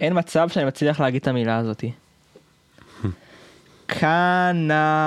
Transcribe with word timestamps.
אין 0.00 0.18
מצב 0.18 0.48
שאני 0.48 0.64
מצליח 0.66 1.00
להגיד 1.00 1.20
את 1.22 1.28
המילה 1.28 1.56
הזאתי. 1.56 1.92
קנמינג. 3.86 5.06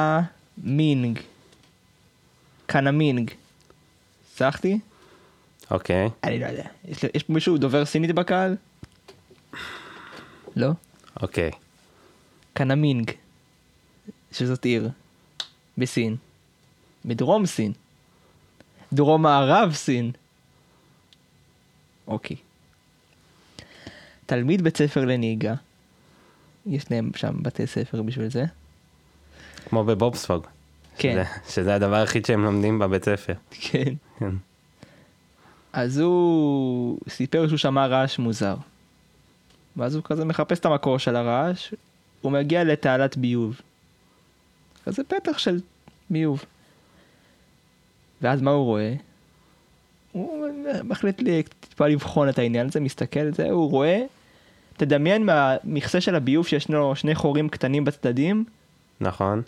קנמינג. 2.66 3.32
הצלחתי? 4.34 4.80
אוקיי. 5.72 6.10
אני 6.24 6.40
לא 6.40 6.46
יודע. 6.46 6.66
יש, 6.86 7.04
יש 7.14 7.24
פה 7.24 7.34
מישהו 7.34 7.58
דובר 7.58 7.86
סינית 7.86 8.12
בקהל? 8.12 8.56
לא? 10.56 10.70
אוקיי. 11.22 11.52
קנמינג. 12.54 13.12
שזאת 14.32 14.66
עיר. 14.66 14.90
בסין. 15.78 16.16
בדרום 17.06 17.46
סין. 17.46 17.72
דרום 18.94 19.22
מערב 19.22 19.74
סין. 19.74 20.12
אוקיי. 22.08 22.38
תלמיד 24.32 24.62
בית 24.62 24.78
ספר 24.78 25.06
לנהיגה. 25.06 25.54
יש 26.66 26.92
להם 26.92 27.12
שם 27.16 27.34
בתי 27.42 27.68
ספר 27.68 28.02
בשביל 28.02 28.30
זה. 28.30 28.46
כמו 29.70 29.84
בבובספוג. 29.84 30.48
כן. 30.98 31.12
שזה, 31.12 31.54
שזה 31.54 31.76
הדבר 31.76 31.96
היחיד 31.96 32.26
שהם 32.26 32.44
לומדים 32.44 32.80
בבית 32.80 33.06
ספר. 33.06 33.34
כן. 33.52 33.94
כן. 34.20 34.30
אז 35.74 35.98
הוא 35.98 37.00
סיפר 37.10 37.48
שהוא 37.48 37.58
שמע 37.58 37.88
רעש 37.88 38.20
מוזר. 38.20 38.56
ואז 39.78 39.96
הוא 39.96 40.04
כזה 40.04 40.26
מחפש 40.26 40.60
את 40.60 40.66
המקור 40.66 41.00
של 41.00 41.16
הרעש, 41.16 41.74
הוא 42.22 42.32
מגיע 42.32 42.64
לתעלת 42.64 43.18
ביוב. 43.18 43.62
כזה 44.86 45.04
פתח 45.04 45.38
של 45.38 45.60
ביוב. 46.10 46.46
ואז 48.22 48.42
מה 48.42 48.52
הוא 48.52 48.66
רואה? 48.66 48.94
הוא 50.12 50.48
מחליט 50.84 51.22
לי 51.22 51.44
טיפה 51.60 51.88
לבחון 51.88 52.30
את 52.30 52.40
העניין 52.40 52.68
הזה, 52.68 52.80
מסתכל 52.80 53.20
על 53.20 53.34
זה, 53.34 53.50
הוא 53.50 53.72
רואה, 53.72 54.02
תדמיין 54.86 55.26
מהמכסה 55.26 56.02
של 56.02 56.16
הביוב 56.16 56.48
שיש 56.48 56.70
לו 56.70 56.96
שני 56.96 57.16
חורים 57.16 57.50
קטנים 57.50 57.86
בצדדים, 57.86 58.46
נכון. 59.02 59.42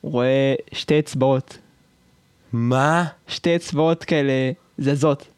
הוא 0.00 0.12
רואה 0.12 0.54
שתי 0.72 0.98
אצבעות, 0.98 1.58
מה? 2.52 3.04
שתי 3.28 3.56
אצבעות 3.56 4.04
כאלה 4.04 4.32
זזות. 4.78 5.28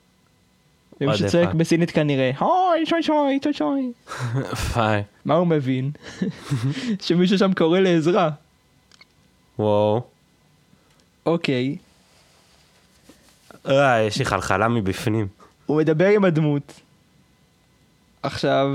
ומישהו 1.00 1.26
the 1.26 1.30
צועק 1.30 1.48
fuck? 1.48 1.54
בסינית 1.54 1.90
כנראה, 1.90 2.30
אוי 2.40 2.86
שוי 2.86 3.02
שוי 3.02 3.38
שוי 3.42 3.52
שוי. 3.52 3.92
פיי. 4.72 5.02
מה 5.24 5.34
הוא 5.34 5.46
מבין? 5.46 5.90
שמישהו 7.04 7.38
שם 7.38 7.52
קורא 7.52 7.80
לעזרה. 7.80 8.30
וואו. 9.58 10.02
אוקיי, 11.26 11.76
אה, 13.68 14.02
יש 14.02 14.18
לי 14.18 14.24
חלחלה 14.24 14.68
מבפנים. 14.68 15.26
הוא 15.66 15.78
מדבר 15.78 16.08
עם 16.08 16.24
הדמות. 16.24 16.80
עכשיו, 18.22 18.66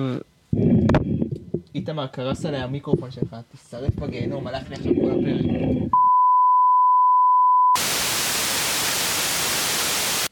איתמר 1.76 2.08
קרס 2.08 2.46
עליי 2.46 2.62
המיקרופון 2.62 3.12
שלך, 3.12 3.36
תשרף 3.54 3.96
בגיהנום, 3.96 4.48
הלך 4.48 4.70
לי 4.70 4.76
עכשיו 4.76 4.94
כל 4.96 5.12
הפרק. 5.12 5.92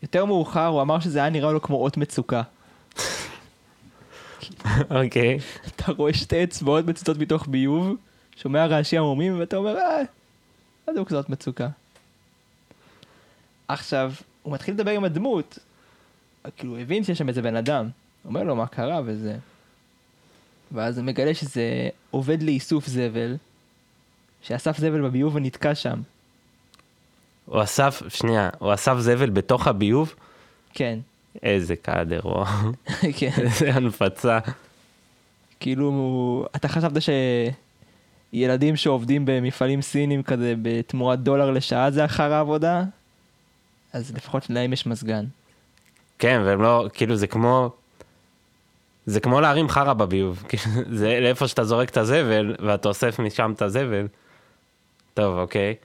יותר 0.02 0.26
מאוחר 0.26 0.66
הוא 0.66 0.82
אמר 0.82 1.00
שזה 1.00 1.20
היה 1.20 1.30
נראה 1.30 1.52
לו 1.52 1.62
כמו 1.62 1.78
אות 1.78 1.98
מצוקה. 1.98 2.42
אוקיי. 4.90 5.40
אתה 5.68 5.92
רואה 5.92 6.14
שתי 6.14 6.44
אצבעות 6.44 6.86
מצוצות 6.86 7.18
מתוך 7.18 7.48
ביוב, 7.48 7.96
שומע 8.36 8.66
רעשי 8.66 8.98
עמומים, 8.98 9.40
ואתה 9.40 9.58
אומר, 9.58 9.78
אה, 9.78 10.02
מה 10.88 10.94
זה 10.94 11.06
כזאת 11.06 11.30
מצוקה? 11.30 11.68
עכשיו, 13.68 14.14
הוא 14.44 14.54
מתחיל 14.54 14.74
לדבר 14.74 14.92
עם 14.92 15.04
הדמות, 15.04 15.60
כאילו, 16.58 16.74
הוא 16.74 16.82
הבין 16.82 17.04
שיש 17.04 17.18
שם 17.18 17.30
איזה 17.30 17.42
בן 17.42 17.56
אדם, 17.56 17.90
אומר 18.26 18.44
לו 18.44 18.56
מה 18.56 18.68
קרה 18.68 19.02
וזה. 19.06 19.38
ואז 20.74 20.98
הוא 20.98 21.06
מגלה 21.06 21.34
שזה 21.34 21.90
עובד 22.12 22.44
לאיסוף 22.44 22.88
זבל, 22.88 23.36
שאסף 24.42 24.78
זבל 24.78 25.02
בביוב 25.02 25.36
ונתקע 25.36 25.76
שם. 25.76 26.02
הוא 27.46 27.64
אסף, 27.64 28.02
שנייה, 28.10 28.50
הוא 28.60 28.74
אסף 28.74 28.96
זבל 29.00 29.30
בתוך 29.30 29.68
הביוב? 29.68 30.16
כן, 30.74 31.00
איזה 31.44 31.76
קאדר, 31.76 32.20
וואו. 32.24 32.46
כן. 33.18 33.32
איזה 33.38 33.74
הנפצה. 33.74 34.40
כאילו, 35.60 36.46
אתה 36.56 36.68
חשבת 36.68 37.02
שילדים 38.34 38.76
שעובדים 38.76 39.26
במפעלים 39.26 39.82
סינים 39.82 40.24
כזה 40.24 40.54
בתמורת 40.62 41.20
דולר 41.20 41.52
לשעה 41.52 41.92
זה 41.92 42.06
אחר 42.06 42.34
העבודה? 42.34 42.84
אז 43.94 44.14
לפחות 44.16 44.50
להם 44.50 44.74
יש 44.74 44.86
מזגן. 44.86 45.26
כן, 46.20 46.42
והם 46.46 46.62
לא, 46.62 46.88
כאילו 46.94 47.16
זה 47.16 47.28
כמו, 47.28 47.70
זה 49.06 49.20
כמו 49.20 49.42
להרים 49.42 49.70
חרא 49.70 49.94
בביוב. 49.94 50.44
כאילו, 50.50 50.64
זה 50.92 51.20
לאיפה 51.22 51.48
שאתה 51.48 51.64
זורק 51.64 51.90
את 51.90 51.98
הזבל, 51.98 52.56
ואתה 52.60 52.88
אוסף 52.88 53.20
משם 53.20 53.54
את 53.56 53.62
הזבל. 53.62 54.08
טוב, 55.14 55.38
אוקיי. 55.38 55.76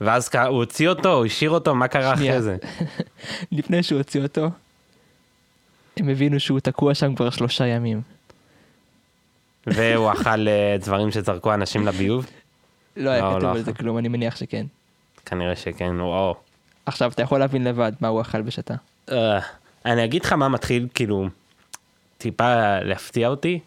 ואז 0.00 0.30
הוא 0.34 0.56
הוציא 0.56 0.88
אותו, 0.88 1.12
הוא 1.12 1.26
השאיר 1.26 1.50
אותו, 1.50 1.74
מה 1.74 1.88
קרה 1.88 2.16
שנייה. 2.16 2.32
אחרי 2.32 2.42
זה? 2.42 2.56
לפני 3.52 3.82
שהוא 3.82 3.98
הוציא 3.98 4.22
אותו, 4.22 4.50
הם 5.96 6.08
הבינו 6.08 6.40
שהוא 6.40 6.60
תקוע 6.60 6.94
שם 6.94 7.14
כבר 7.14 7.30
שלושה 7.30 7.66
ימים. 7.66 8.00
והוא 9.66 10.12
אכל 10.12 10.48
אה, 10.48 10.76
דברים 10.80 11.10
שזרקו 11.10 11.54
אנשים 11.54 11.86
לביוב? 11.86 12.26
לא 12.96 13.10
היה 13.10 13.22
לא, 13.22 13.28
כתוב 13.30 13.42
לא 13.42 13.50
על 13.50 13.62
זה. 13.62 13.72
כלום, 13.72 13.98
אני 13.98 14.08
מניח 14.08 14.36
שכן. 14.36 14.66
כנראה 15.26 15.56
שכן, 15.56 16.00
וואו. 16.00 16.34
עכשיו, 16.86 17.12
אתה 17.12 17.22
יכול 17.22 17.40
להבין 17.40 17.64
לבד 17.64 17.92
מה 18.00 18.08
הוא 18.08 18.20
אכל 18.20 18.42
בשתה. 18.42 18.74
אה, 19.10 19.38
אני 19.84 20.04
אגיד 20.04 20.24
לך 20.24 20.32
מה 20.32 20.48
מתחיל 20.48 20.88
כאילו 20.94 21.28
טיפה 22.22 22.78
להפתיע 22.82 23.28
אותי, 23.28 23.58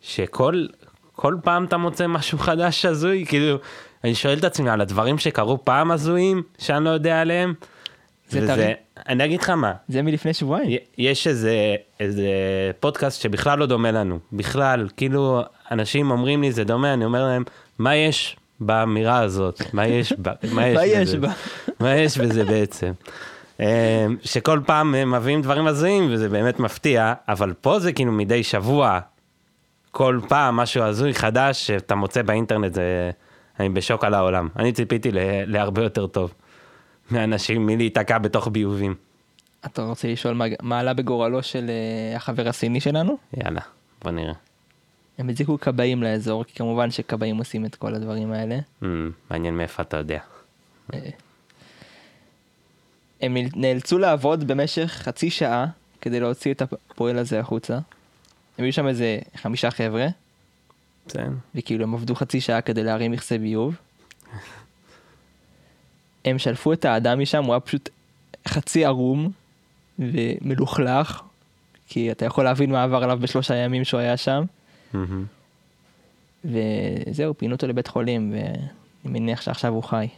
שכל 0.00 0.66
כל 1.12 1.36
פעם 1.42 1.64
אתה 1.64 1.76
מוצא 1.76 2.06
משהו 2.06 2.38
חדש 2.38 2.84
הזוי, 2.84 3.24
כאילו, 3.28 3.56
אני 4.04 4.14
שואל 4.14 4.38
את 4.38 4.44
עצמי 4.44 4.70
על 4.70 4.80
הדברים 4.80 5.18
שקרו 5.18 5.64
פעם 5.64 5.90
הזויים, 5.90 6.42
שאני 6.58 6.84
לא 6.84 6.90
יודע 6.90 7.20
עליהם. 7.20 7.54
זה 8.28 8.40
וזה-. 8.42 8.72
אני 9.08 9.24
אגיד 9.24 9.40
לך 9.40 9.50
מה, 9.50 9.72
זה 9.88 10.02
מלפני 10.02 10.34
שבועיים. 10.34 10.78
יש 10.98 11.26
איזה, 11.26 11.74
איזה 12.00 12.28
פודקאסט 12.80 13.20
שבכלל 13.20 13.58
לא 13.58 13.66
דומה 13.66 13.90
לנו, 13.90 14.18
בכלל, 14.32 14.88
כאילו, 14.96 15.42
אנשים 15.70 16.10
אומרים 16.10 16.42
לי 16.42 16.52
זה 16.52 16.64
דומה, 16.64 16.94
אני 16.94 17.04
אומר 17.04 17.24
להם, 17.24 17.44
מה 17.78 17.96
יש 17.96 18.36
באמירה 18.60 19.18
הזאת? 19.18 19.62
מה 19.72 19.86
יש 19.86 20.12
בה? 20.12 20.32
מה 20.54 20.66
יש 20.86 21.14
בזה?" 21.14 21.26
מה 21.80 21.94
יש 21.94 22.18
בזה 22.18 22.44
בעצם? 22.44 22.92
אה, 23.62 24.06
שכל 24.22 24.60
פעם 24.66 24.94
הם 24.94 25.14
מביאים 25.14 25.42
דברים 25.42 25.66
הזויים 25.66 26.08
וזה 26.12 26.28
באמת 26.28 26.60
מפתיע, 26.60 27.14
אבל 27.28 27.52
פה 27.60 27.78
זה 27.78 27.92
כאילו 27.92 28.12
מדי 28.12 28.42
שבוע, 28.44 29.00
כל 29.90 30.20
פעם 30.28 30.56
משהו 30.56 30.82
הזוי 30.82 31.14
חדש 31.14 31.66
שאתה 31.66 31.94
מוצא 31.94 32.22
באינטרנט, 32.22 32.74
זה... 32.74 33.10
אני 33.60 33.68
בשוק 33.68 34.04
על 34.04 34.14
העולם. 34.14 34.48
אני 34.56 34.72
ציפיתי 34.72 35.10
ל... 35.12 35.18
להרבה 35.46 35.82
יותר 35.82 36.06
טוב 36.06 36.32
מאנשים 37.10 37.66
מלהיתקע 37.66 38.18
בתוך 38.18 38.48
ביובים. 38.52 38.94
אתה 39.66 39.82
רוצה 39.82 40.08
לשאול 40.08 40.34
מה- 40.34 40.44
מה 40.62 40.78
עלה 40.80 40.94
בגורלו 40.94 41.42
של 41.42 41.70
אה, 41.70 42.16
החבר 42.16 42.48
הסיני 42.48 42.80
שלנו? 42.80 43.16
יאללה, 43.44 43.60
בוא 44.02 44.10
נראה. 44.10 44.32
הם 45.18 45.28
הזיקו 45.28 45.60
כבאים 45.60 46.02
לאזור, 46.02 46.44
כי 46.44 46.54
כמובן 46.54 46.90
שכבאים 46.90 47.36
עושים 47.36 47.64
את 47.64 47.74
כל 47.74 47.94
הדברים 47.94 48.32
האלה. 48.32 48.58
Hmm, 48.82 48.86
מעניין 49.30 49.56
מאיפה 49.56 49.82
אתה 49.82 49.96
יודע. 49.96 50.18
הם 53.22 53.36
נאלצו 53.56 53.98
לעבוד 53.98 54.44
במשך 54.46 54.90
חצי 55.04 55.30
שעה 55.30 55.66
כדי 56.00 56.20
להוציא 56.20 56.54
את 56.54 56.62
הפועל 56.62 57.18
הזה 57.18 57.40
החוצה. 57.40 57.74
הם 58.58 58.64
היו 58.64 58.72
שם 58.72 58.88
איזה 58.88 59.18
חמישה 59.36 59.70
חבר'ה, 59.70 60.06
בסדר. 61.06 61.28
וכאילו 61.54 61.84
הם 61.84 61.94
עבדו 61.94 62.14
חצי 62.14 62.40
שעה 62.40 62.60
כדי 62.60 62.84
להרים 62.84 63.12
מכסה 63.12 63.38
ביוב. 63.38 63.74
הם 66.24 66.38
שלפו 66.38 66.72
את 66.72 66.84
האדם 66.84 67.20
משם, 67.20 67.44
הוא 67.44 67.52
היה 67.52 67.60
פשוט 67.60 67.88
חצי 68.48 68.84
ערום 68.84 69.30
ומלוכלך, 69.98 71.22
כי 71.88 72.12
אתה 72.12 72.24
יכול 72.24 72.44
להבין 72.44 72.72
מה 72.72 72.82
עבר 72.82 73.02
עליו 73.04 73.18
בשלושה 73.22 73.54
ימים 73.54 73.84
שהוא 73.84 74.00
היה 74.00 74.16
שם. 74.16 74.44
וזהו, 76.44 77.38
פינו 77.38 77.54
אותו 77.54 77.66
לבית 77.66 77.86
חולים, 77.86 78.32
ואני 78.32 79.20
מניח 79.20 79.40
שעכשיו 79.40 79.72
הוא 79.72 79.82
חי. 79.82 80.08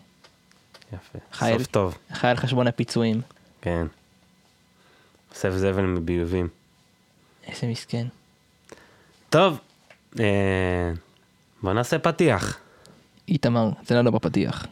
יפה. 0.94 1.18
חייל. 1.32 1.58
סוף 1.58 1.66
טוב, 1.66 1.98
חי 2.12 2.28
על 2.28 2.36
חשבון 2.36 2.66
הפיצויים. 2.66 3.20
כן. 3.60 3.86
אוסף 5.30 5.50
זבל 5.50 5.82
מביובים. 5.82 6.48
איזה 7.46 7.66
מסכן. 7.66 8.06
טוב, 9.30 9.58
אה, 10.20 10.92
בוא 11.62 11.72
נעשה 11.72 11.98
פתיח. 11.98 12.58
איתמר, 13.28 13.70
זה 13.86 13.94
לנו 13.94 14.12
בפתיח. 14.12 14.66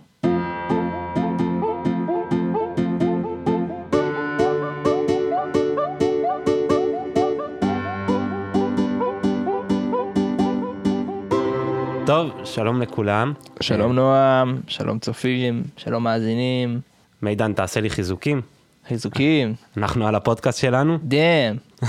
טוב, 12.07 12.31
שלום 12.45 12.83
לכולם. 12.83 13.33
שלום 13.61 13.93
נועם, 13.93 14.61
שלום 14.67 14.99
צופים, 14.99 15.63
שלום 15.77 16.05
מאזינים, 16.05 16.81
מידן, 17.23 17.53
תעשה 17.53 17.81
לי 17.81 17.91
חיזוקים. 17.91 18.41
חיזוקים, 18.89 19.55
אנחנו 19.77 20.07
על 20.07 20.15
הפודקאסט 20.15 20.59
שלנו, 20.61 20.99
דאם. 21.03 21.57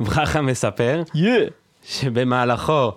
ברכה 0.00 0.40
מספר 0.40 1.02
יא! 1.14 1.38
שבמהלכו! 1.84 2.90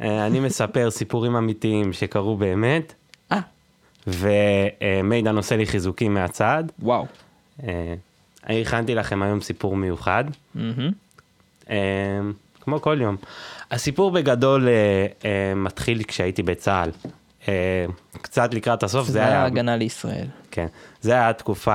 אה, 0.00 0.26
אני 0.26 0.40
מספר 0.40 0.90
סיפורים 0.90 1.36
אמיתיים 1.36 1.92
שקרו 1.92 2.36
באמת, 2.36 2.94
אה, 3.32 3.38
ומידן 4.06 5.36
עושה 5.36 5.56
לי 5.56 5.66
חיזוקים 5.66 6.14
מהצד. 6.14 6.64
וואו. 6.78 7.06
אה, 7.62 7.94
אני 8.46 8.62
הכנתי 8.62 8.94
לכם 8.94 9.22
היום 9.22 9.40
סיפור 9.40 9.76
מיוחד. 9.76 10.24
אה, 11.70 12.20
כמו 12.60 12.80
כל 12.80 12.98
יום. 13.00 13.16
הסיפור 13.74 14.10
בגדול 14.10 14.68
אה, 14.68 15.06
אה, 15.24 15.54
מתחיל 15.54 16.02
כשהייתי 16.02 16.42
בצה"ל. 16.42 16.90
אה, 17.48 17.86
קצת 18.22 18.54
לקראת 18.54 18.82
הסוף, 18.82 19.06
זה 19.06 19.12
זה 19.12 19.18
היה 19.18 19.28
היה... 19.28 19.44
הגנה 19.44 19.76
לישראל. 19.76 20.26
כן, 20.50 20.66
זה 21.00 21.12
היה 21.12 21.30
התקופה 21.30 21.74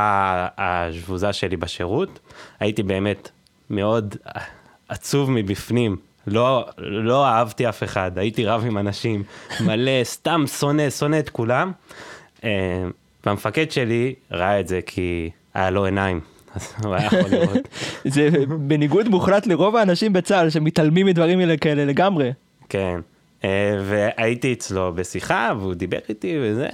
השבוזה 0.57 1.33
שלי 1.33 1.57
בשירות. 1.57 2.19
הייתי 2.59 2.83
באמת 2.83 3.29
מאוד 3.69 4.15
עצוב 4.89 5.31
מבפנים. 5.31 5.97
לא, 6.27 6.65
לא 6.77 7.25
אהבתי 7.25 7.69
אף 7.69 7.83
אחד, 7.83 8.17
הייתי 8.17 8.45
רב 8.45 8.63
עם 8.65 8.77
אנשים, 8.77 9.23
מלא, 9.61 10.03
סתם 10.15 10.43
שונא, 10.47 10.89
שונא 10.89 11.19
את 11.19 11.29
כולם. 11.29 11.71
אה, 12.43 12.49
והמפקד 13.25 13.71
שלי 13.71 14.15
ראה 14.31 14.59
את 14.59 14.67
זה 14.67 14.79
כי 14.85 15.29
היה 15.53 15.69
לו 15.69 15.85
עיניים, 15.85 16.19
אז 16.55 16.73
הוא 16.83 16.95
היה 16.95 17.05
יכול 17.05 17.29
לראות. 17.31 17.67
זה 18.05 18.29
בניגוד 18.59 19.07
מוחלט 19.07 19.47
לרוב 19.47 19.75
האנשים 19.75 20.13
בצה"ל 20.13 20.49
שמתעלמים 20.49 21.05
מדברים 21.05 21.57
כאלה 21.57 21.85
לגמרי. 21.85 22.31
כן. 22.69 22.99
אה, 23.43 23.77
והייתי 23.85 24.53
אצלו 24.53 24.93
בשיחה, 24.95 25.51
והוא 25.59 25.73
דיבר 25.73 25.99
איתי 26.09 26.37
וזה, 26.41 26.67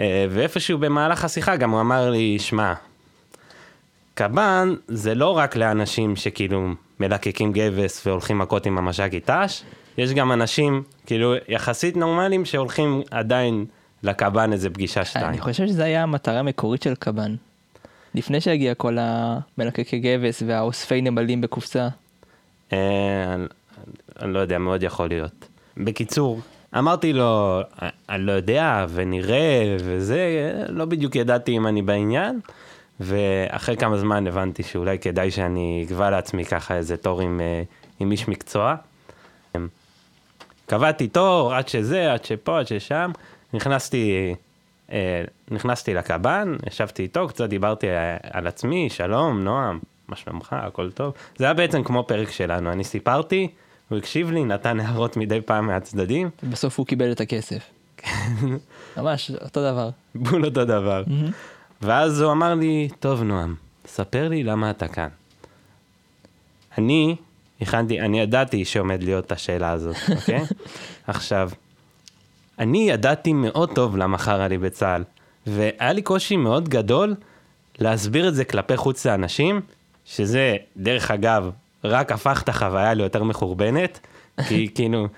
אה, 0.00 0.26
ואיפשהו 0.30 0.78
במהלך 0.78 1.24
השיחה 1.24 1.56
גם 1.56 1.70
הוא 1.70 1.80
אמר 1.80 2.10
לי, 2.10 2.38
שמע, 2.38 2.74
קב"ן 4.14 4.74
זה 4.88 5.14
לא 5.14 5.36
רק 5.36 5.56
לאנשים 5.56 6.16
שכאילו 6.16 6.68
מלקקים 7.00 7.52
גבס 7.52 8.06
והולכים 8.06 8.38
מכות 8.38 8.66
עם 8.66 8.78
המש"קית 8.78 9.30
ת"ש, 9.30 9.62
יש 9.98 10.12
גם 10.12 10.32
אנשים 10.32 10.82
כאילו 11.06 11.34
יחסית 11.48 11.96
נורמליים 11.96 12.44
שהולכים 12.44 13.02
עדיין 13.10 13.64
לקב"ן 14.02 14.52
איזה 14.52 14.70
פגישה 14.70 15.04
שתיים. 15.04 15.26
אני 15.26 15.40
חושב 15.40 15.66
שזו 15.66 15.82
הייתה 15.82 16.02
המטרה 16.02 16.38
המקורית 16.38 16.82
של 16.82 16.94
קב"ן. 16.94 17.34
לפני 18.14 18.40
שהגיע 18.40 18.74
כל 18.74 18.96
המלקקי 19.00 19.98
גבס 19.98 20.42
והאוספי 20.46 21.00
נמלים 21.02 21.40
בקופסה. 21.40 21.88
אה, 22.72 22.78
אני- 23.34 23.46
אני 24.22 24.32
לא 24.32 24.38
יודע, 24.38 24.58
מאוד 24.58 24.82
יכול 24.82 25.08
להיות. 25.08 25.32
בקיצור, 25.76 26.40
אמרתי 26.78 27.12
לו, 27.12 27.60
אני 28.08 28.22
לא 28.26 28.32
יודע, 28.32 28.86
ונראה, 28.88 29.76
וזה, 29.80 30.52
לא 30.68 30.84
בדיוק 30.84 31.16
ידעתי 31.16 31.56
אם 31.56 31.66
אני 31.66 31.82
בעניין, 31.82 32.40
ואחרי 33.00 33.76
כמה 33.76 33.98
זמן 33.98 34.26
הבנתי 34.26 34.62
שאולי 34.62 34.98
כדאי 34.98 35.30
שאני 35.30 35.84
אקבע 35.86 36.10
לעצמי 36.10 36.44
ככה 36.44 36.76
איזה 36.76 36.96
תור 36.96 37.20
עם, 37.20 37.40
אה, 37.40 37.62
עם 38.00 38.12
איש 38.12 38.28
מקצוע. 38.28 38.74
קבעתי 40.66 41.08
תור, 41.08 41.54
עד 41.54 41.68
שזה, 41.68 42.12
עד 42.12 42.24
שפה, 42.24 42.58
עד 42.58 42.66
ששם, 42.66 43.10
נכנסתי, 43.54 44.34
נכנסתי 45.50 45.94
לקב"ן, 45.94 46.56
ישבתי 46.66 47.02
איתו, 47.02 47.28
קצת 47.28 47.48
דיברתי 47.48 47.90
אה, 47.90 48.16
על 48.30 48.46
עצמי, 48.46 48.90
שלום, 48.90 49.44
נועם, 49.44 49.78
מה 50.08 50.16
שלומך, 50.16 50.56
הכל 50.58 50.90
טוב. 50.90 51.14
זה 51.36 51.44
היה 51.44 51.54
בעצם 51.54 51.84
כמו 51.84 52.04
פרק 52.08 52.30
שלנו, 52.30 52.72
אני 52.72 52.84
סיפרתי, 52.84 53.48
הוא 53.88 53.98
הקשיב 53.98 54.30
לי, 54.30 54.44
נתן 54.44 54.80
הערות 54.80 55.16
מדי 55.16 55.40
פעם 55.40 55.66
מהצדדים, 55.66 56.30
בסוף 56.50 56.78
הוא 56.78 56.86
קיבל 56.86 57.12
את 57.12 57.20
הכסף. 57.20 57.70
ממש 58.96 59.30
אותו 59.30 59.70
דבר. 59.70 59.90
בול 60.14 60.44
אותו 60.44 60.64
דבר. 60.64 61.04
ואז 61.82 62.20
הוא 62.20 62.32
אמר 62.32 62.54
לי, 62.54 62.88
טוב 63.00 63.22
נועם, 63.22 63.54
ספר 63.86 64.28
לי 64.28 64.42
למה 64.44 64.70
אתה 64.70 64.88
כאן. 64.88 65.08
אני 66.78 67.16
הכנתי, 67.60 68.00
אני 68.00 68.20
ידעתי 68.20 68.64
שעומד 68.64 69.02
להיות 69.02 69.32
השאלה 69.32 69.70
הזאת, 69.70 69.96
אוקיי? 70.16 70.42
עכשיו, 71.06 71.50
אני 72.62 72.90
ידעתי 72.90 73.32
מאוד 73.32 73.74
טוב 73.74 73.96
למה 73.96 74.18
חרא 74.18 74.46
לי 74.46 74.58
בצה"ל, 74.58 75.04
והיה 75.46 75.92
לי 75.92 76.02
קושי 76.02 76.36
מאוד 76.36 76.68
גדול 76.68 77.14
להסביר 77.78 78.28
את 78.28 78.34
זה 78.34 78.44
כלפי 78.44 78.76
חוץ 78.76 79.06
לאנשים, 79.06 79.60
שזה, 80.04 80.56
דרך 80.76 81.10
אגב, 81.10 81.50
רק 81.84 82.12
הפך 82.12 82.42
את 82.42 82.48
החוויה 82.48 82.94
ליותר 82.94 83.24
מחורבנת, 83.24 84.00
כי 84.48 84.68
כאילו... 84.74 85.08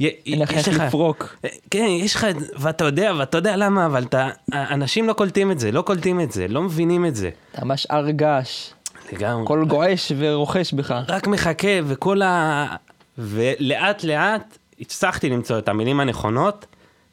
אין 0.00 0.38
לך 0.38 0.52
איך 0.52 0.68
לפרוק. 0.68 1.36
כן, 1.70 1.86
יש 1.88 2.14
לך, 2.14 2.26
ואתה 2.58 2.84
יודע, 2.84 3.12
ואתה 3.18 3.38
יודע 3.38 3.56
למה, 3.56 3.86
אבל 3.86 4.02
אתה, 4.02 4.28
אנשים 4.52 5.06
לא 5.06 5.12
קולטים 5.12 5.50
את 5.50 5.58
זה, 5.58 5.72
לא 5.72 5.82
קולטים 5.82 6.20
את 6.20 6.32
זה, 6.32 6.48
לא 6.48 6.62
מבינים 6.62 7.06
את 7.06 7.16
זה. 7.16 7.30
אתה 7.52 7.64
ממש 7.64 7.86
הר 7.90 8.10
געש. 8.10 8.70
לגמרי. 9.12 9.42
הכל 9.42 9.64
גועש 9.68 10.12
ורוחש 10.18 10.72
בך. 10.72 10.94
רק 11.08 11.26
מחכה, 11.26 11.68
וכל 11.86 12.22
ה... 12.22 12.66
ולאט 13.18 14.04
לאט 14.04 14.58
הצלחתי 14.80 15.28
למצוא 15.28 15.58
את 15.58 15.68
המילים 15.68 16.00
הנכונות 16.00 16.66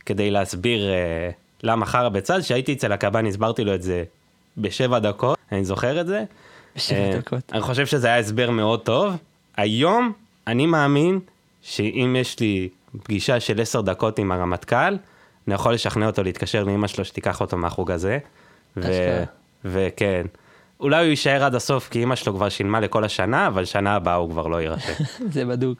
כדי 0.05 0.31
להסביר 0.31 0.89
אה, 0.89 1.29
למה 1.63 1.85
חרא 1.85 2.09
בצד. 2.09 2.39
כשהייתי 2.39 2.73
אצל 2.73 2.91
הקב"ן 2.91 3.25
הסברתי 3.25 3.63
לו 3.63 3.75
את 3.75 3.81
זה 3.81 4.03
בשבע 4.57 4.99
דקות, 4.99 5.37
אני 5.51 5.65
זוכר 5.65 6.01
את 6.01 6.07
זה. 6.07 6.23
בשבע 6.75 6.97
אה, 6.97 7.17
דקות. 7.17 7.51
אני 7.53 7.61
חושב 7.61 7.85
שזה 7.85 8.07
היה 8.07 8.19
הסבר 8.19 8.49
מאוד 8.51 8.81
טוב. 8.81 9.13
היום 9.57 10.13
אני 10.47 10.65
מאמין 10.65 11.19
שאם 11.61 12.15
יש 12.19 12.39
לי 12.39 12.69
פגישה 13.03 13.39
של 13.39 13.61
עשר 13.61 13.81
דקות 13.81 14.19
עם 14.19 14.31
הרמטכ"ל, 14.31 14.97
אני 15.47 15.55
יכול 15.55 15.73
לשכנע 15.73 16.07
אותו 16.07 16.23
להתקשר 16.23 16.63
לאמא 16.63 16.87
שלו 16.87 17.05
שתיקח 17.05 17.41
אותו 17.41 17.57
מהחוג 17.57 17.91
הזה. 17.91 18.19
ו... 18.77 19.23
וכן. 19.65 20.25
אולי 20.79 20.97
הוא 20.97 21.09
יישאר 21.09 21.43
עד 21.43 21.55
הסוף 21.55 21.89
כי 21.89 22.03
אמא 22.03 22.15
שלו 22.15 22.33
כבר 22.33 22.49
שילמה 22.49 22.79
לכל 22.79 23.03
השנה, 23.03 23.47
אבל 23.47 23.65
שנה 23.65 23.95
הבאה 23.95 24.15
הוא 24.15 24.29
כבר 24.29 24.47
לא 24.47 24.61
יירשם. 24.61 25.03
זה 25.33 25.45
בדוק. 25.45 25.77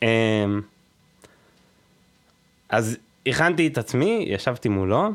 אז 2.68 2.96
הכנתי 3.26 3.66
את 3.66 3.78
עצמי, 3.78 4.24
ישבתי 4.28 4.68
מולו, 4.68 5.08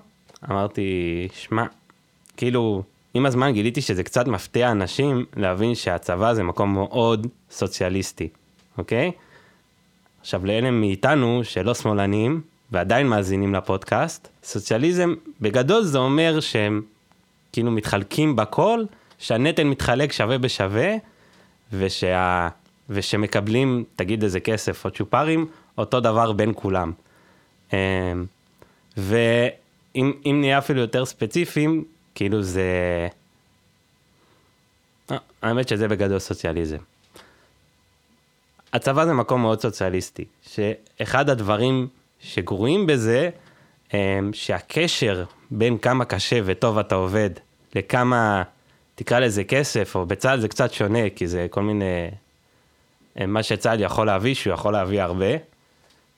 אמרתי, 0.49 1.27
שמע, 1.33 1.65
כאילו, 2.37 2.83
עם 3.13 3.25
הזמן 3.25 3.51
גיליתי 3.51 3.81
שזה 3.81 4.03
קצת 4.03 4.27
מפתיע 4.27 4.71
אנשים 4.71 5.25
להבין 5.35 5.75
שהצבא 5.75 6.33
זה 6.33 6.43
מקום 6.43 6.73
מאוד 6.73 7.27
סוציאליסטי, 7.51 8.29
אוקיי? 8.77 9.11
עכשיו, 10.21 10.45
לאלה 10.45 10.71
מאיתנו 10.71 11.43
שלא 11.43 11.73
שמאלנים 11.73 12.41
ועדיין 12.71 13.07
מאזינים 13.07 13.55
לפודקאסט, 13.55 14.27
סוציאליזם 14.43 15.13
בגדול 15.41 15.83
זה 15.83 15.97
אומר 15.97 16.39
שהם 16.39 16.81
כאילו 17.51 17.71
מתחלקים 17.71 18.35
בכל, 18.35 18.83
שהנטל 19.19 19.63
מתחלק 19.63 20.11
שווה 20.11 20.37
בשווה, 20.37 20.95
ושה... 21.73 22.49
ושמקבלים, 22.89 23.83
תגיד 23.95 24.23
איזה 24.23 24.39
כסף 24.39 24.85
או 24.85 24.91
צ'ופרים, 24.91 25.45
אותו 25.77 25.99
דבר 25.99 26.31
בין 26.31 26.51
כולם. 26.55 26.91
אמ, 27.73 28.25
ואם 28.97 30.13
אם 30.25 30.37
נהיה 30.41 30.57
אפילו 30.57 30.81
יותר 30.81 31.05
ספציפיים, 31.05 31.83
כאילו 32.15 32.41
זה... 32.41 32.61
אה, 35.11 35.17
האמת 35.41 35.67
שזה 35.67 35.87
בגדול 35.87 36.19
סוציאליזם. 36.19 36.77
הצבא 38.73 39.05
זה 39.05 39.13
מקום 39.13 39.41
מאוד 39.41 39.61
סוציאליסטי, 39.61 40.25
שאחד 40.41 41.29
הדברים 41.29 41.87
שגרועים 42.19 42.87
בזה, 42.87 43.29
הם 43.91 44.31
שהקשר 44.33 45.23
בין 45.51 45.77
כמה 45.77 46.05
קשה 46.05 46.39
וטוב 46.45 46.77
אתה 46.77 46.95
עובד, 46.95 47.29
לכמה, 47.75 48.43
תקרא 48.95 49.19
לזה 49.19 49.43
כסף, 49.43 49.95
או 49.95 50.05
בצה"ל 50.05 50.39
זה 50.39 50.47
קצת 50.47 50.73
שונה, 50.73 51.09
כי 51.15 51.27
זה 51.27 51.47
כל 51.49 51.61
מיני, 51.61 52.07
אה, 53.19 53.25
מה 53.25 53.43
שצה"ל 53.43 53.79
יכול 53.79 54.05
להביא, 54.05 54.33
שהוא 54.33 54.53
יכול 54.53 54.73
להביא 54.73 55.01
הרבה. 55.01 55.52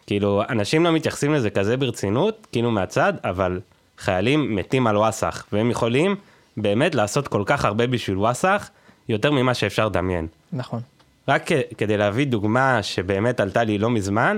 כאילו, 0.07 0.43
אנשים 0.49 0.83
לא 0.83 0.91
מתייחסים 0.91 1.33
לזה 1.33 1.49
כזה 1.49 1.77
ברצינות, 1.77 2.47
כאילו 2.51 2.71
מהצד, 2.71 3.13
אבל 3.23 3.59
חיילים 3.97 4.55
מתים 4.55 4.87
על 4.87 4.97
וואסאח, 4.97 5.45
והם 5.51 5.71
יכולים 5.71 6.15
באמת 6.57 6.95
לעשות 6.95 7.27
כל 7.27 7.43
כך 7.45 7.65
הרבה 7.65 7.87
בשביל 7.87 8.17
וואסאח, 8.17 8.69
יותר 9.09 9.31
ממה 9.31 9.53
שאפשר 9.53 9.85
לדמיין. 9.85 10.27
נכון. 10.53 10.79
רק 11.27 11.43
כ- 11.51 11.73
כדי 11.77 11.97
להביא 11.97 12.25
דוגמה 12.27 12.83
שבאמת 12.83 13.39
עלתה 13.39 13.63
לי 13.63 13.77
לא 13.77 13.89
מזמן, 13.89 14.37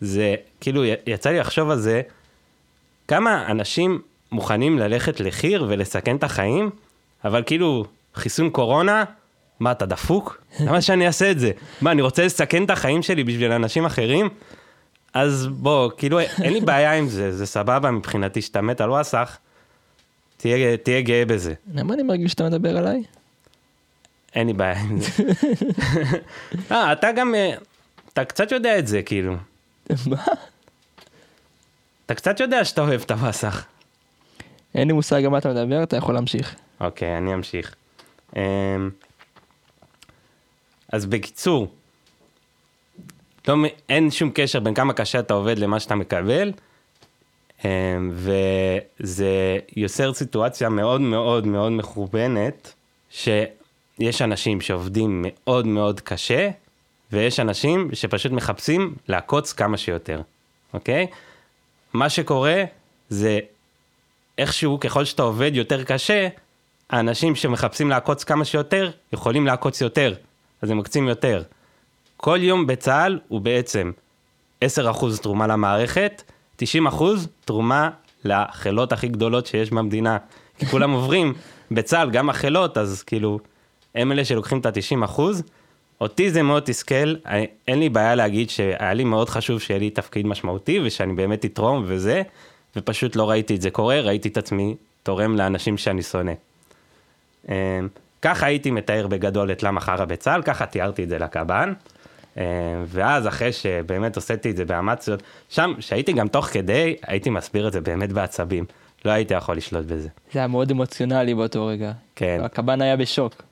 זה 0.00 0.34
כאילו 0.60 0.82
יצא 1.06 1.30
לי 1.30 1.38
לחשוב 1.38 1.70
על 1.70 1.78
זה, 1.78 2.02
כמה 3.08 3.46
אנשים 3.46 4.00
מוכנים 4.32 4.78
ללכת 4.78 5.20
לחי"ר 5.20 5.64
ולסכן 5.68 6.16
את 6.16 6.24
החיים, 6.24 6.70
אבל 7.24 7.42
כאילו 7.46 7.84
חיסון 8.14 8.50
קורונה, 8.50 9.04
מה 9.60 9.72
אתה 9.72 9.86
דפוק? 9.86 10.42
למה 10.60 10.80
שאני 10.80 11.06
אעשה 11.06 11.30
את 11.30 11.38
זה? 11.38 11.50
מה, 11.80 11.90
אני 11.90 12.02
רוצה 12.02 12.24
לסכן 12.26 12.64
את 12.64 12.70
החיים 12.70 13.02
שלי 13.02 13.24
בשביל 13.24 13.52
אנשים 13.52 13.84
אחרים? 13.84 14.28
אז 15.16 15.46
בוא, 15.46 15.90
כאילו 15.96 16.20
אין 16.20 16.52
לי 16.52 16.60
בעיה 16.60 16.92
עם 16.92 17.08
זה, 17.08 17.36
זה 17.36 17.46
סבבה 17.46 17.90
מבחינתי 17.90 18.42
שאתה 18.42 18.60
מת 18.60 18.80
על 18.80 18.90
וואסאח, 18.90 19.38
תהיה, 20.36 20.76
תהיה 20.76 21.00
גאה 21.00 21.24
בזה. 21.24 21.54
למה 21.74 21.94
אני 21.94 22.02
מרגיש 22.02 22.30
שאתה 22.30 22.44
מדבר 22.44 22.76
עליי? 22.76 23.02
אין 24.34 24.46
לי 24.46 24.52
בעיה 24.52 24.80
עם 24.80 24.98
זה. 25.00 25.08
אה, 26.70 26.92
אתה 26.92 27.12
גם, 27.12 27.34
אה, 27.34 27.54
אתה 28.12 28.24
קצת 28.24 28.52
יודע 28.52 28.78
את 28.78 28.86
זה, 28.86 29.02
כאילו. 29.02 29.36
מה? 30.06 30.24
אתה 32.06 32.14
קצת 32.14 32.40
יודע 32.40 32.64
שאתה 32.64 32.80
אוהב 32.80 33.00
את 33.00 33.10
הווסח. 33.10 33.66
אין 34.74 34.88
לי 34.88 34.92
מושג 34.92 35.24
על 35.24 35.30
מה 35.30 35.38
אתה 35.38 35.48
מדבר, 35.48 35.82
אתה 35.82 35.96
יכול 35.96 36.14
להמשיך. 36.14 36.54
אוקיי, 36.80 37.18
אני 37.18 37.34
אמשיך. 37.34 37.74
אמ, 38.36 38.40
אז 40.92 41.06
בקיצור, 41.06 41.68
לא, 43.48 43.54
אין 43.88 44.10
שום 44.10 44.30
קשר 44.34 44.60
בין 44.60 44.74
כמה 44.74 44.92
קשה 44.92 45.18
אתה 45.18 45.34
עובד 45.34 45.58
למה 45.58 45.80
שאתה 45.80 45.94
מקבל, 45.94 46.52
אמ, 47.64 48.12
וזה 48.12 49.58
יוצר 49.76 50.14
סיטואציה 50.14 50.68
מאוד 50.68 51.00
מאוד 51.00 51.46
מאוד 51.46 51.72
מכוונת, 51.72 52.74
שיש 53.10 54.22
אנשים 54.22 54.60
שעובדים 54.60 55.24
מאוד 55.26 55.66
מאוד 55.66 56.00
קשה, 56.00 56.50
ויש 57.12 57.40
אנשים 57.40 57.90
שפשוט 57.92 58.32
מחפשים 58.32 58.94
לעקוץ 59.08 59.52
כמה 59.52 59.76
שיותר, 59.76 60.20
אוקיי? 60.74 61.06
מה 61.92 62.08
שקורה 62.08 62.64
זה 63.08 63.38
איכשהו 64.38 64.80
ככל 64.80 65.04
שאתה 65.04 65.22
עובד 65.22 65.50
יותר 65.54 65.84
קשה, 65.84 66.28
האנשים 66.90 67.34
שמחפשים 67.34 67.90
לעקוץ 67.90 68.24
כמה 68.24 68.44
שיותר, 68.44 68.90
יכולים 69.12 69.46
לעקוץ 69.46 69.80
יותר, 69.80 70.14
אז 70.62 70.70
הם 70.70 70.78
מקצים 70.78 71.08
יותר. 71.08 71.42
כל 72.16 72.38
יום 72.42 72.66
בצה"ל 72.66 73.18
הוא 73.28 73.40
בעצם 73.40 73.92
10% 74.64 74.66
תרומה 75.22 75.46
למערכת, 75.46 76.22
90% 76.62 76.64
תרומה 77.44 77.90
לחילות 78.24 78.92
הכי 78.92 79.08
גדולות 79.08 79.46
שיש 79.46 79.70
במדינה. 79.70 80.18
כי 80.58 80.66
כולם 80.66 80.90
עוברים 80.90 81.34
בצה"ל, 81.70 82.10
גם 82.10 82.30
החילות, 82.30 82.78
אז 82.78 83.02
כאילו, 83.02 83.38
הם 83.94 84.12
אלה 84.12 84.24
שלוקחים 84.24 84.58
את 84.58 84.66
ה-90%. 84.66 85.20
אותי 86.00 86.30
זה 86.30 86.42
מאוד 86.42 86.62
תסכל, 86.66 87.14
אין 87.68 87.78
לי 87.78 87.88
בעיה 87.88 88.14
להגיד 88.14 88.50
שהיה 88.50 88.94
לי 88.94 89.04
מאוד 89.04 89.28
חשוב 89.28 89.60
שיהיה 89.60 89.80
לי 89.80 89.90
תפקיד 89.90 90.26
משמעותי 90.26 90.80
ושאני 90.84 91.14
באמת 91.14 91.44
אתרום 91.44 91.84
וזה, 91.86 92.22
ופשוט 92.76 93.16
לא 93.16 93.30
ראיתי 93.30 93.54
את 93.54 93.62
זה 93.62 93.70
קורה, 93.70 94.00
ראיתי 94.00 94.28
את 94.28 94.36
עצמי 94.36 94.74
תורם 95.02 95.36
לאנשים 95.36 95.78
שאני 95.78 96.02
שונא. 96.02 96.32
אמ, 97.48 97.54
ככה 98.22 98.46
הייתי 98.46 98.70
מתאר 98.70 99.06
בגדול 99.06 99.52
את 99.52 99.62
למה 99.62 99.80
חרא 99.80 100.04
בצה"ל, 100.04 100.42
ככה 100.42 100.66
תיארתי 100.66 101.04
את 101.04 101.08
זה 101.08 101.18
לקב"ן. 101.18 101.72
אמ, 102.36 102.42
ואז 102.86 103.28
אחרי 103.28 103.52
שבאמת 103.52 104.16
עשיתי 104.16 104.50
את 104.50 104.56
זה 104.56 104.64
באמציות, 104.64 105.22
שם, 105.48 105.74
שהייתי 105.80 106.12
גם 106.12 106.28
תוך 106.28 106.46
כדי, 106.46 106.96
הייתי 107.06 107.30
מסביר 107.30 107.68
את 107.68 107.72
זה 107.72 107.80
באמת 107.80 108.12
בעצבים. 108.12 108.64
לא 109.04 109.10
הייתי 109.10 109.34
יכול 109.34 109.56
לשלוט 109.56 109.84
בזה. 109.84 110.08
זה 110.32 110.38
היה 110.38 110.48
מאוד 110.48 110.70
אמוציונלי 110.70 111.34
באותו 111.34 111.66
רגע. 111.66 111.92
כן. 112.16 112.40
הקב"ן 112.44 112.82
היה 112.82 112.96
בשוק. 112.96 113.42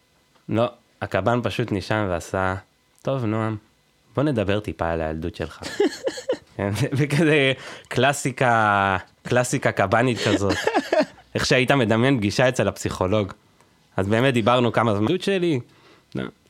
לא, 0.49 0.71
הקב"ן 1.03 1.41
פשוט 1.43 1.73
נשם 1.73 2.07
ועשה, 2.09 2.55
טוב 3.03 3.25
נועם, 3.25 3.57
בוא 4.17 4.23
נדבר 4.23 4.61
טיפה 4.61 4.91
על 4.91 5.00
הילדות 5.00 5.35
שלך. 5.35 5.61
כן, 6.57 6.71
וכזה 6.93 7.53
קלאסיקה, 7.88 8.97
קלאסיקה 9.23 9.73
קב"נית 9.73 10.19
כזאת. 10.29 10.57
איך 11.35 11.47
שהיית 11.47 11.71
מדמיין 11.71 12.19
פגישה 12.19 12.49
אצל 12.49 12.69
הפסיכולוג. 12.69 13.33
אז 13.97 14.09
באמת 14.09 14.35
דיברנו 14.35 14.73
כמה 14.73 14.95
זמן 14.95 15.19
שלי, 15.21 15.55
לא, 15.55 15.74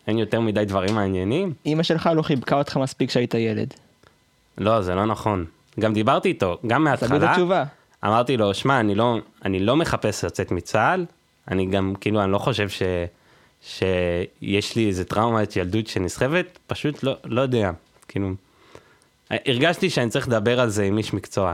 אין 0.09 0.19
יותר 0.19 0.41
מדי 0.41 0.65
דברים 0.65 0.95
מעניינים. 0.95 1.53
אמא 1.67 1.83
שלך 1.83 2.11
לא 2.17 2.23
חיבקה 2.23 2.57
אותך 2.57 2.77
מספיק 2.77 3.09
כשהיית 3.09 3.35
ילד. 3.35 3.75
לא, 4.59 4.83
זה 4.83 4.95
לא 4.95 5.07
נכון. 5.07 5.45
גם 5.81 5.95
דיברתי 5.95 6.29
איתו, 6.29 6.59
גם 6.67 6.83
את 6.83 6.85
מההתחלה. 6.85 7.31
התשובה. 7.31 7.65
אמרתי 8.05 8.37
לו, 8.37 8.55
שמע, 8.55 8.81
אני 8.81 8.95
לא, 8.95 9.17
אני 9.45 9.61
לא 9.61 9.77
מחפש 9.77 10.25
לצאת 10.25 10.51
מצה"ל, 10.51 11.05
אני 11.51 11.67
גם, 11.67 11.95
כאילו, 12.01 12.25
אני 12.25 12.33
לא 12.33 12.39
חושב 12.39 12.69
ש, 12.69 12.83
שיש 13.63 14.77
לי 14.77 14.87
איזה 14.89 15.05
טראומת 15.05 15.57
ילדות 15.57 15.87
שנסחבת, 15.87 16.59
פשוט 16.67 17.03
לא, 17.03 17.17
לא 17.25 17.41
יודע, 17.41 17.71
כאילו, 18.09 18.31
הרגשתי 19.31 19.91
שאני 19.91 20.11
צריך 20.11 20.29
לדבר 20.29 20.61
על 20.61 20.69
זה 20.69 20.85
עם 20.85 20.99
איש 20.99 21.15
מקצוע, 21.15 21.53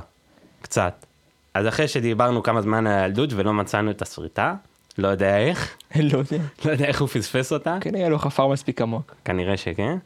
קצת. 0.63 1.07
אז 1.55 1.69
אחרי 1.69 1.89
שדיברנו 1.89 2.43
כמה 2.43 2.63
זמן 2.63 2.87
על 2.87 3.03
הילדות 3.03 3.31
ולא 3.33 3.53
מצאנו 3.53 3.91
את 3.91 4.03
הסריטה, 4.03 4.55
לא 4.99 5.09
יודע 5.09 5.39
איך, 5.39 5.77
לא 6.13 6.19
יודע. 6.19 6.45
לא 6.65 6.71
יודע 6.71 6.85
איך 6.85 7.01
הוא 7.01 7.09
פספס 7.09 7.53
אותה, 7.53 7.79
כנראה 7.81 8.09
לא 8.09 8.19
חפר 8.19 8.47
מספיק 8.47 8.81
עמוק. 8.81 9.15
כנראה 9.25 9.57
שכן. 9.57 9.99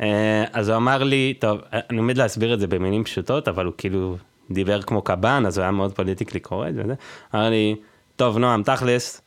אה, 0.00 0.44
אז 0.52 0.68
הוא 0.68 0.76
אמר 0.76 1.02
לי, 1.02 1.34
טוב, 1.38 1.60
אני 1.72 1.98
עומד 1.98 2.18
להסביר 2.18 2.54
את 2.54 2.60
זה 2.60 2.66
במילים 2.66 3.04
פשוטות, 3.04 3.48
אבל 3.48 3.64
הוא 3.64 3.74
כאילו 3.78 4.16
דיבר 4.50 4.82
כמו 4.82 5.02
קב"ן, 5.02 5.46
אז 5.46 5.58
הוא 5.58 5.62
היה 5.62 5.70
מאוד 5.70 5.92
פוליטיקלי 5.92 6.40
קורט 6.40 6.72
וזה. 6.74 6.94
אמר 7.34 7.50
לי, 7.50 7.76
טוב, 8.16 8.38
נועם, 8.38 8.62
תכלס, 8.62 9.20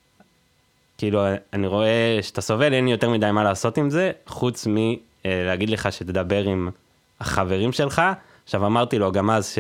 כאילו, 0.98 1.26
אני 1.54 1.68
רואה 1.68 2.20
שאתה 2.22 2.42
סובל, 2.42 2.74
אין 2.74 2.86
לי 2.86 2.92
יותר 2.92 3.10
מדי 3.10 3.32
מה 3.32 3.44
לעשות 3.44 3.78
עם 3.78 3.90
זה, 3.90 4.12
חוץ 4.28 4.68
מלהגיד 4.68 5.70
לך 5.70 5.92
שתדבר 5.92 6.44
עם 6.44 6.70
החברים 7.20 7.72
שלך. 7.72 8.02
עכשיו, 8.44 8.66
אמרתי 8.66 9.00
לו 9.00 9.12
גם 9.12 9.30
אז 9.30 9.56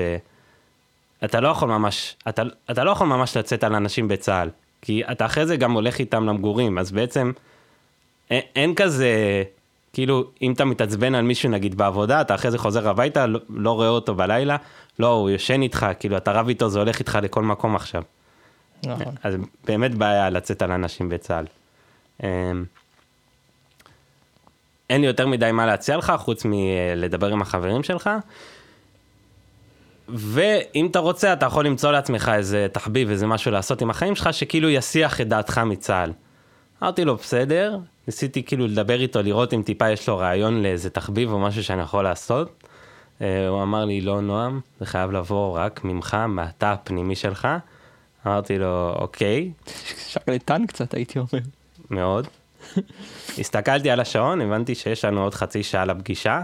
שאתה 1.21 1.39
לא 1.39 1.47
יכול 1.47 1.69
ממש, 1.69 2.15
אתה, 2.29 2.41
אתה 2.71 2.83
לא 2.83 2.91
יכול 2.91 3.07
ממש 3.07 3.37
לצאת 3.37 3.63
על 3.63 3.75
אנשים 3.75 4.07
בצה"ל, 4.07 4.49
כי 4.81 5.01
אתה 5.11 5.25
אחרי 5.25 5.45
זה 5.45 5.57
גם 5.57 5.71
הולך 5.71 5.99
איתם 5.99 6.25
למגורים, 6.25 6.77
אז 6.77 6.91
בעצם 6.91 7.31
אין, 8.29 8.41
אין 8.55 8.75
כזה, 8.75 9.43
כאילו, 9.93 10.23
אם 10.41 10.53
אתה 10.53 10.65
מתעצבן 10.65 11.15
על 11.15 11.23
מישהו 11.23 11.49
נגיד 11.49 11.75
בעבודה, 11.75 12.21
אתה 12.21 12.35
אחרי 12.35 12.51
זה 12.51 12.57
חוזר 12.57 12.89
הביתה, 12.89 13.25
לא, 13.25 13.39
לא 13.49 13.71
רואה 13.71 13.87
אותו 13.87 14.15
בלילה, 14.15 14.57
לא, 14.99 15.07
הוא 15.07 15.29
ישן 15.29 15.61
איתך, 15.61 15.85
כאילו, 15.99 16.17
אתה 16.17 16.31
רב 16.31 16.47
איתו, 16.47 16.69
זה 16.69 16.79
הולך 16.79 16.99
איתך 16.99 17.19
לכל 17.21 17.43
מקום 17.43 17.75
עכשיו. 17.75 18.03
נכון. 18.85 19.13
אז 19.23 19.35
באמת 19.65 19.95
בעיה 19.95 20.29
לצאת 20.29 20.61
על 20.61 20.71
אנשים 20.71 21.09
בצה"ל. 21.09 21.45
אמ, 22.23 22.65
אין 24.89 25.01
לי 25.01 25.07
יותר 25.07 25.27
מדי 25.27 25.51
מה 25.51 25.65
להציע 25.65 25.97
לך, 25.97 26.13
חוץ 26.17 26.45
מלדבר 26.45 27.27
עם 27.27 27.41
החברים 27.41 27.83
שלך. 27.83 28.09
ואם 30.13 30.87
אתה 30.91 30.99
רוצה, 30.99 31.33
אתה 31.33 31.45
יכול 31.45 31.65
למצוא 31.65 31.91
לעצמך 31.91 32.31
איזה 32.35 32.67
תחביב, 32.71 33.09
איזה 33.09 33.27
משהו 33.27 33.51
לעשות 33.51 33.81
עם 33.81 33.89
החיים 33.89 34.15
שלך, 34.15 34.33
שכאילו 34.33 34.69
יסיח 34.69 35.21
את 35.21 35.27
דעתך 35.27 35.57
מצה"ל. 35.57 36.11
אמרתי 36.83 37.05
לו, 37.05 37.15
בסדר, 37.15 37.77
ניסיתי 38.07 38.43
כאילו 38.43 38.67
לדבר 38.67 39.01
איתו, 39.01 39.21
לראות 39.21 39.53
אם 39.53 39.61
טיפה 39.63 39.89
יש 39.89 40.09
לו 40.09 40.17
רעיון 40.17 40.63
לאיזה 40.63 40.89
תחביב 40.89 41.31
או 41.31 41.39
משהו 41.39 41.63
שאני 41.63 41.81
יכול 41.81 42.03
לעשות. 42.03 42.63
אה, 43.21 43.47
הוא 43.47 43.63
אמר 43.63 43.85
לי, 43.85 44.01
לא, 44.01 44.21
נועם, 44.21 44.59
זה 44.79 44.85
חייב 44.85 45.11
לבוא 45.11 45.57
רק 45.57 45.83
ממך, 45.83 46.17
מהתא 46.27 46.65
הפנימי 46.65 47.15
שלך. 47.15 47.47
אמרתי 48.27 48.57
לו, 48.57 48.95
אוקיי, 48.99 49.51
שרלטן 50.07 50.65
קצת 50.65 50.93
הייתי 50.93 51.19
אומר. 51.19 51.43
מאוד. 51.89 52.27
הסתכלתי 53.39 53.89
על 53.89 53.99
השעון, 53.99 54.41
הבנתי 54.41 54.75
שיש 54.75 55.05
לנו 55.05 55.23
עוד 55.23 55.33
חצי 55.33 55.63
שעה 55.63 55.85
לפגישה. 55.85 56.41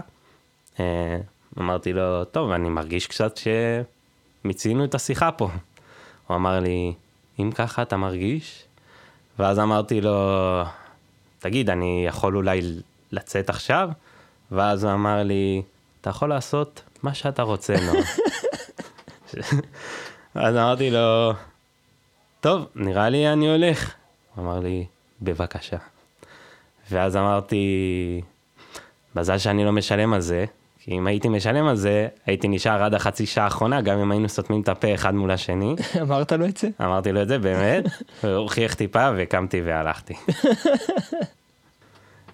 אמרתי 1.60 1.92
לו, 1.92 2.24
טוב, 2.24 2.50
אני 2.50 2.68
מרגיש 2.68 3.06
קצת 3.06 3.38
שמיצינו 4.44 4.84
את 4.84 4.94
השיחה 4.94 5.32
פה. 5.32 5.50
הוא 6.26 6.36
אמר 6.36 6.60
לי, 6.60 6.92
אם 7.38 7.50
ככה 7.54 7.82
אתה 7.82 7.96
מרגיש? 7.96 8.64
ואז 9.38 9.58
אמרתי 9.58 10.00
לו, 10.00 10.62
תגיד, 11.38 11.70
אני 11.70 12.04
יכול 12.06 12.36
אולי 12.36 12.60
לצאת 13.12 13.50
עכשיו? 13.50 13.88
ואז 14.50 14.84
הוא 14.84 14.92
אמר 14.92 15.22
לי, 15.22 15.62
אתה 16.00 16.10
יכול 16.10 16.28
לעשות 16.28 16.82
מה 17.02 17.14
שאתה 17.14 17.42
רוצה, 17.42 17.74
נועם. 17.86 18.04
אז 20.34 20.56
אמרתי 20.56 20.90
לו, 20.90 21.32
טוב, 22.40 22.66
נראה 22.74 23.08
לי 23.08 23.32
אני 23.32 23.48
הולך. 23.48 23.94
הוא 24.34 24.44
אמר 24.44 24.58
לי, 24.60 24.86
בבקשה. 25.22 25.76
ואז 26.90 27.16
אמרתי, 27.16 28.20
מזל 29.14 29.38
שאני 29.38 29.64
לא 29.64 29.72
משלם 29.72 30.12
על 30.14 30.20
זה, 30.20 30.44
כי 30.80 30.90
אם 30.90 31.06
הייתי 31.06 31.28
משלם 31.28 31.66
על 31.66 31.76
זה, 31.76 32.08
הייתי 32.26 32.48
נשאר 32.48 32.82
עד 32.82 32.94
החצי 32.94 33.26
שעה 33.26 33.44
האחרונה, 33.44 33.80
גם 33.80 33.98
אם 33.98 34.10
היינו 34.10 34.28
סותמים 34.28 34.60
את 34.60 34.68
הפה 34.68 34.94
אחד 34.94 35.14
מול 35.14 35.30
השני. 35.30 35.74
אמרת 36.02 36.32
לו 36.32 36.46
את 36.46 36.56
זה? 36.56 36.68
אמרתי 36.80 37.12
לו 37.12 37.22
את 37.22 37.28
זה 37.28 37.38
באמת, 37.38 37.84
והוא 38.24 38.48
חייך 38.48 38.74
טיפה 38.74 39.08
וקמתי 39.16 39.62
והלכתי. 39.64 40.14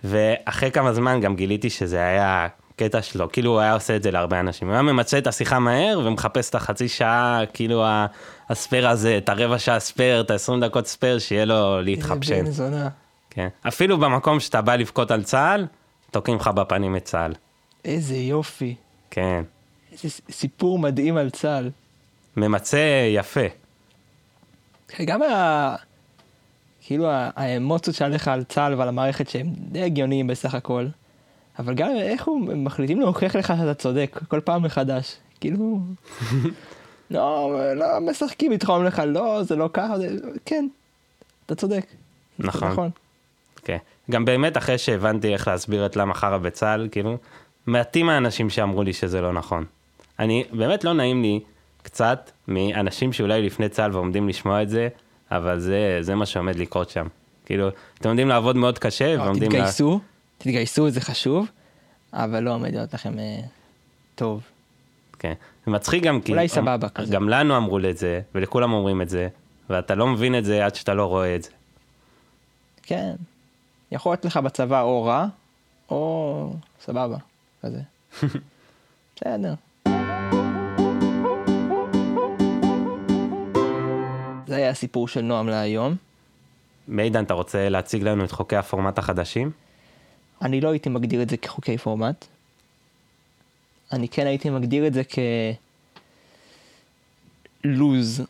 ואחרי 0.05 0.71
כמה 0.71 0.93
זמן 0.93 1.21
גם 1.21 1.37
גיליתי 1.37 1.71
שזה 1.71 2.07
היה 2.07 2.47
קטע 2.77 3.03
שלו, 3.03 3.33
כאילו 3.33 3.51
הוא 3.51 3.61
היה 3.61 3.75
עושה 3.75 3.97
את 3.97 4.03
זה 4.03 4.11
להרבה 4.11 4.41
אנשים. 4.41 4.69
הוא 4.69 4.75
היה 4.75 4.83
ממצה 4.83 5.19
את 5.19 5.27
השיחה 5.27 5.59
מהר 5.59 6.01
ומחפש 6.05 6.51
את 6.51 6.55
החצי 6.55 6.89
שעה, 6.89 7.41
כאילו 7.53 7.85
ה 8.51 8.57
spare 8.57 8.89
הזה, 8.89 9.19
את 9.19 9.29
הרבע 9.29 9.59
שעה 9.59 9.81
spare, 9.81 10.21
את 10.21 10.31
ה-20 10.31 10.61
דקות 10.61 10.87
spare, 10.87 11.19
שיהיה 11.19 11.45
לו 11.45 11.83
להתחפשן. 11.83 12.45
כן. 13.31 13.49
אפילו 13.69 13.99
במקום 13.99 14.41
שאתה 14.41 14.61
בא 14.61 14.77
לבכות 14.77 15.11
על 15.11 15.23
צה"ל, 15.23 15.67
תוקעים 16.11 16.37
לך 16.37 16.49
בפנים 16.49 16.97
את 16.97 17.05
צה"ל. 17.05 17.33
איזה 17.85 18.17
יופי. 18.17 18.75
כן. 19.11 19.43
איזה 19.93 20.09
סיפור 20.31 20.79
מדהים 20.79 21.17
על 21.17 21.31
צה"ל. 21.31 21.71
ממצה 22.37 23.09
יפה. 23.15 23.47
גם 25.05 25.23
ה... 25.23 25.77
כאילו 26.81 27.07
האמוציות 27.11 27.97
שעליך 27.97 28.29
על 28.29 28.45
צה"ל 28.45 28.75
ועל 28.75 28.89
המערכת 28.89 29.29
שהם 29.29 29.47
די 29.57 29.83
הגיוניים 29.83 30.27
בסך 30.27 30.55
הכל. 30.55 30.87
אבל 31.59 31.75
גם 31.75 31.91
איך 31.97 32.25
הוא 32.25 32.53
הם 32.53 32.65
מחליטים 32.65 33.01
להוכיח 33.01 33.37
לך 33.37 33.53
שאתה 33.59 33.75
צודק 33.75 34.21
כל 34.29 34.41
פעם 34.41 34.63
מחדש. 34.63 35.17
כאילו... 35.41 35.81
לא, 37.11 37.53
לא 37.77 37.87
משחקים 38.01 38.53
אומרים 38.69 38.87
לך 38.87 39.03
לא, 39.07 39.43
זה 39.43 39.57
לא 39.57 39.71
ככה, 39.73 39.99
זה... 39.99 40.09
כן, 40.45 40.67
אתה 41.47 41.55
צודק. 41.55 41.87
נכון. 42.39 42.69
נכון. 42.69 42.91
כן. 43.65 43.77
גם 44.11 44.25
באמת 44.25 44.57
אחרי 44.57 44.79
שהבנתי 44.79 45.33
איך 45.33 45.49
להסביר 45.49 45.87
את 45.87 45.97
למה 45.97 46.15
חרא 46.15 46.39
בצה"ל, 46.39 46.89
כאילו, 46.93 47.17
מעטים 47.67 48.09
האנשים 48.09 48.51
שאמרו 48.51 48.83
לי 48.83 48.93
שזה 48.93 49.21
לא 49.21 49.33
נכון. 49.33 49.65
אני, 50.19 50.45
באמת 50.53 50.85
לא 50.85 50.93
נעים 50.93 51.23
לי 51.23 51.41
קצת 51.83 52.31
מאנשים 52.49 53.13
שאולי 53.13 53.43
לפני 53.43 53.69
צה"ל 53.69 53.93
ועומדים 53.97 54.29
לשמוע 54.29 54.63
את 54.63 54.69
זה, 54.69 54.89
אבל 55.31 55.59
זה, 55.59 55.99
זה 56.01 56.15
מה 56.15 56.27
שעומד 56.27 56.57
לקרות 56.57 56.91
שם. 56.91 57.07
כאילו, 57.47 57.69
אתם 57.99 58.09
עומדים 58.09 58.29
לעבוד 58.29 58.57
מאוד 58.57 58.79
קשה, 58.79 59.15
אבל 59.15 59.25
ועומדים... 59.25 59.53
לה- 59.53 59.59
תתגייסו, 59.59 60.01
תתגייסו, 60.39 60.91
זה 60.91 61.01
חשוב, 61.01 61.47
אבל 62.13 62.41
לא 62.41 62.55
עומד 62.55 62.71
להיות 62.75 62.95
לכם 62.95 63.19
אה, 63.19 63.41
טוב. 64.15 64.43
כן. 65.19 65.33
זה 65.67 65.73
מצחיק 65.73 66.03
גם 66.03 66.21
כי... 66.21 66.33
אולי 66.33 66.49
סבבה 66.49 66.89
כזה. 66.89 67.15
גם 67.15 67.29
לנו 67.29 67.57
אמרו 67.57 67.79
את 67.79 67.99
זה, 67.99 68.21
ולכולם 68.35 68.73
אומרים 68.73 69.03
את 69.03 69.09
זה, 69.09 69.29
ואתה 69.71 69.95
לא 69.95 70.07
מבין 70.07 70.39
את 70.39 70.45
זה 70.45 70.65
עד 70.67 70.75
שאתה 70.75 70.95
לא 70.95 71.05
רואה 71.07 71.37
את 71.37 71.43
זה. 71.43 71.51
כן. 72.83 73.15
יכול 73.93 74.13
להיות 74.13 74.25
לך 74.25 74.37
בצבא 74.37 74.81
או 74.83 75.05
רע, 75.05 75.27
או 75.91 76.53
סבבה, 76.81 77.17
כזה. 77.65 77.81
בסדר. 79.17 79.55
זה 84.47 84.57
היה 84.57 84.71
הסיפור 84.71 85.09
של 85.09 85.21
נועם 85.21 85.49
להיום. 85.49 85.97
מידן, 86.89 87.25
אתה 87.25 87.35
רוצה 87.35 87.69
להציג 87.69 88.03
לנו 88.03 88.25
את 88.25 88.33
חוקי 88.33 88.57
הפורמט 88.57 88.99
החדשים? 88.99 89.51
אני 90.43 90.61
לא 90.61 90.69
הייתי 90.69 90.89
מגדיר 90.89 91.23
את 91.23 91.31
זה 91.31 91.37
כחוקי 91.37 91.79
פורמט. 91.79 92.25
אני 93.93 94.09
כן 94.09 94.27
הייתי 94.27 94.51
מגדיר 94.51 94.87
את 94.87 94.95
זה 94.95 95.03
כלוז 97.63 98.23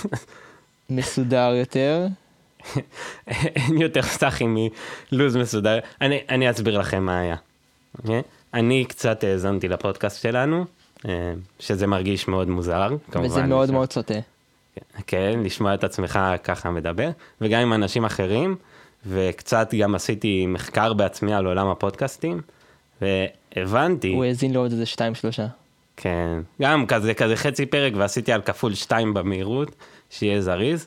מסודר 0.90 1.52
יותר. 1.54 2.06
אין 3.36 3.80
יותר 3.80 4.02
סטחי 4.02 4.44
מלוז 4.46 5.36
מסודר. 5.36 5.78
אני, 6.00 6.20
אני 6.28 6.50
אסביר 6.50 6.78
לכם 6.78 7.02
מה 7.02 7.18
היה. 7.18 7.36
Okay? 7.98 8.37
אני 8.54 8.84
קצת 8.84 9.24
האזנתי 9.24 9.68
לפודקאסט 9.68 10.22
שלנו, 10.22 10.64
אה, 11.08 11.32
שזה 11.58 11.86
מרגיש 11.86 12.28
מאוד 12.28 12.48
מוזר, 12.48 12.88
כמובן. 13.10 13.28
וזה 13.28 13.42
מאוד 13.42 13.70
מאוד 13.70 13.92
סוטה. 13.92 14.14
כן, 15.06 15.40
לשמוע 15.44 15.74
את 15.74 15.84
עצמך 15.84 16.18
ככה 16.44 16.70
מדבר, 16.70 17.10
וגם 17.40 17.60
עם 17.60 17.72
אנשים 17.72 18.04
אחרים, 18.04 18.56
וקצת 19.06 19.74
גם 19.74 19.94
עשיתי 19.94 20.46
מחקר 20.46 20.92
בעצמי 20.92 21.34
על 21.34 21.46
עולם 21.46 21.68
הפודקאסטים, 21.68 22.40
והבנתי... 23.02 24.12
הוא 24.12 24.24
האזין 24.24 24.52
לעוד 24.52 24.70
איזה 24.70 24.86
שתיים 24.86 25.14
שלושה. 25.14 25.46
כן, 25.96 26.40
גם 26.62 26.86
כזה, 26.86 27.14
כזה 27.14 27.36
חצי 27.36 27.66
פרק, 27.66 27.92
ועשיתי 27.96 28.32
על 28.32 28.42
כפול 28.42 28.74
שתיים 28.74 29.14
במהירות, 29.14 29.68
שיהיה 30.10 30.42
זריז. 30.42 30.86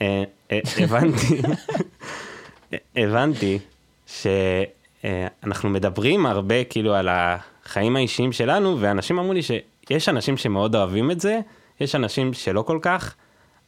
אה, 0.00 0.24
אה, 0.52 0.60
הבנתי, 0.78 1.42
הבנתי 2.96 3.58
שאנחנו 5.02 5.70
מדברים 5.70 6.26
הרבה 6.26 6.64
כאילו 6.64 6.94
על 6.94 7.08
החיים 7.10 7.96
האישיים 7.96 8.32
שלנו, 8.32 8.76
ואנשים 8.80 9.18
אמרו 9.18 9.32
לי 9.32 9.40
שיש 9.42 10.08
אנשים 10.08 10.36
שמאוד 10.36 10.76
אוהבים 10.76 11.10
את 11.10 11.20
זה, 11.20 11.40
יש 11.80 11.94
אנשים 11.94 12.32
שלא 12.32 12.62
כל 12.62 12.78
כך, 12.82 13.14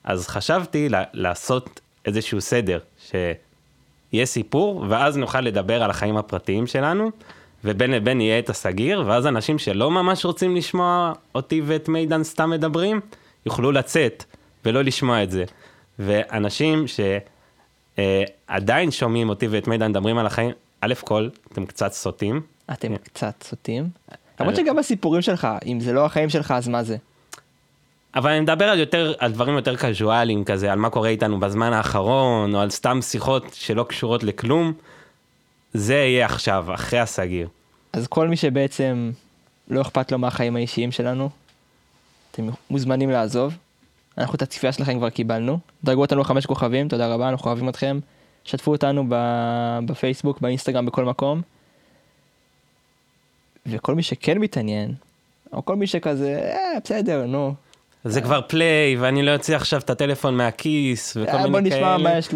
אז 0.04 0.28
חשבתי 0.28 0.88
לעשות 1.12 1.80
איזשהו 2.04 2.40
סדר, 2.40 2.78
שיהיה 3.08 4.26
סיפור, 4.26 4.84
ואז 4.88 5.16
נוכל 5.16 5.40
לדבר 5.40 5.82
על 5.82 5.90
החיים 5.90 6.16
הפרטיים 6.16 6.66
שלנו, 6.66 7.10
ובין 7.64 7.90
לבין 7.90 8.20
יהיה 8.20 8.38
את 8.38 8.50
הסגיר, 8.50 9.04
ואז 9.06 9.26
אנשים 9.26 9.58
שלא 9.58 9.90
ממש 9.90 10.24
רוצים 10.24 10.56
לשמוע 10.56 11.12
אותי 11.34 11.62
ואת 11.64 11.88
מידן 11.88 12.24
סתם 12.24 12.50
מדברים, 12.50 13.00
יוכלו 13.46 13.72
לצאת 13.72 14.24
ולא 14.64 14.82
לשמוע 14.82 15.22
את 15.22 15.30
זה. 15.30 15.44
ואנשים 15.98 16.84
שעדיין 17.98 18.88
אה, 18.88 18.92
שומעים 18.92 19.28
אותי 19.28 19.48
ואת 19.48 19.68
מידן 19.68 19.90
מדברים 19.90 20.18
על 20.18 20.26
החיים, 20.26 20.50
א' 20.84 20.94
כל, 21.00 21.28
אתם 21.52 21.66
קצת 21.66 21.92
סוטים. 21.92 22.40
אתם 22.72 22.96
קצת 22.96 23.42
סוטים. 23.42 23.88
למרות 24.40 24.56
שגם 24.56 24.78
הסיפורים 24.78 25.22
שלך, 25.22 25.48
אם 25.66 25.80
זה 25.80 25.92
לא 25.92 26.06
החיים 26.06 26.30
שלך, 26.30 26.50
אז 26.50 26.68
מה 26.68 26.82
זה? 26.82 26.96
אבל 28.14 28.30
אני 28.30 28.40
מדבר 28.40 28.64
על 28.64 28.78
יותר, 28.78 29.14
על 29.18 29.32
דברים 29.32 29.54
יותר 29.56 29.76
קזואליים 29.76 30.44
כזה, 30.44 30.72
על 30.72 30.78
מה 30.78 30.90
קורה 30.90 31.08
איתנו 31.08 31.40
בזמן 31.40 31.72
האחרון, 31.72 32.54
או 32.54 32.60
על 32.60 32.70
סתם 32.70 33.02
שיחות 33.02 33.54
שלא 33.54 33.82
קשורות 33.88 34.22
לכלום. 34.22 34.72
זה 35.74 35.94
יהיה 35.94 36.26
עכשיו, 36.26 36.66
אחרי 36.74 36.98
הסגיר. 36.98 37.48
אז 37.92 38.06
כל 38.06 38.28
מי 38.28 38.36
שבעצם 38.36 39.10
לא 39.68 39.80
אכפת 39.80 40.12
לו 40.12 40.18
מהחיים 40.18 40.56
האישיים 40.56 40.92
שלנו, 40.92 41.30
אתם 42.30 42.48
מוזמנים 42.70 43.10
לעזוב. 43.10 43.56
אנחנו 44.18 44.34
את 44.34 44.42
הצפייה 44.42 44.72
שלכם 44.72 44.98
כבר 44.98 45.10
קיבלנו. 45.10 45.58
דרגו 45.84 46.00
אותנו 46.00 46.24
חמש 46.24 46.46
כוכבים, 46.46 46.88
תודה 46.88 47.14
רבה, 47.14 47.28
אנחנו 47.28 47.50
אוהבים 47.50 47.68
אתכם. 47.68 47.98
שתפו 48.44 48.72
אותנו 48.72 49.04
בפייסבוק, 49.86 50.40
באינסטגרם, 50.40 50.86
בכל 50.86 51.04
מקום. 51.04 51.42
וכל 53.66 53.94
מי 53.94 54.02
שכן 54.02 54.38
מתעניין, 54.38 54.94
או 55.52 55.64
כל 55.64 55.76
מי 55.76 55.86
שכזה, 55.86 56.38
אה, 56.42 56.80
בסדר, 56.84 57.26
נו, 57.26 57.54
זה 58.04 58.20
כבר 58.20 58.40
פליי, 58.48 58.96
ואני 59.00 59.22
לא 59.22 59.32
אוציא 59.34 59.56
עכשיו 59.56 59.80
את 59.80 59.90
הטלפון 59.90 60.36
מהכיס, 60.36 61.16
וכל 61.16 61.36
אה, 61.36 61.46
מיני 61.46 61.70
כאלה. 61.70 61.96
בוא 61.96 61.96
נשמע 61.96 62.10
מה 62.10 62.18
יש 62.18 62.28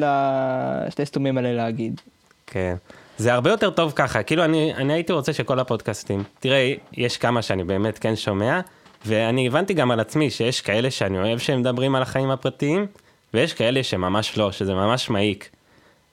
לשתי 0.87 1.07
סתומים 1.07 1.39
האלה 1.39 1.53
להגיד. 1.53 2.01
כן. 2.47 2.77
זה 3.19 3.35
הרבה 3.35 3.51
יותר 3.51 3.71
טוב 3.71 3.93
ככה, 3.97 4.23
כאילו 4.23 4.45
אני, 4.45 4.75
אני 4.75 4.93
הייתי 4.93 5.13
רוצה 5.13 5.33
שכל 5.33 5.59
הפודקאסטים, 5.59 6.23
תראה, 6.41 6.75
יש 6.93 7.17
כמה 7.17 7.43
שאני 7.43 7.65
באמת 7.65 7.99
כן 7.99 8.17
שומע, 8.17 8.61
ואני 9.07 9.47
הבנתי 9.47 9.75
גם 9.75 9.91
על 9.91 10.01
עצמי 10.01 10.31
שיש 10.31 10.61
כאלה 10.61 10.91
שאני 10.91 11.19
אוהב 11.19 11.39
שהם 11.39 11.61
מדברים 11.61 11.95
על 11.95 12.03
החיים 12.03 12.31
הפרטיים, 12.31 12.87
ויש 13.35 13.53
כאלה 13.53 13.83
שממש 13.83 14.39
לא, 14.39 14.53
שזה 14.53 14.75
ממש 14.75 15.11
מעיק. 15.11 15.51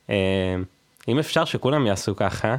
אה, 0.09 0.15
אם 1.07 1.19
אפשר 1.19 1.45
שכולם 1.45 1.87
יעשו 1.87 2.15
ככה, 2.15 2.55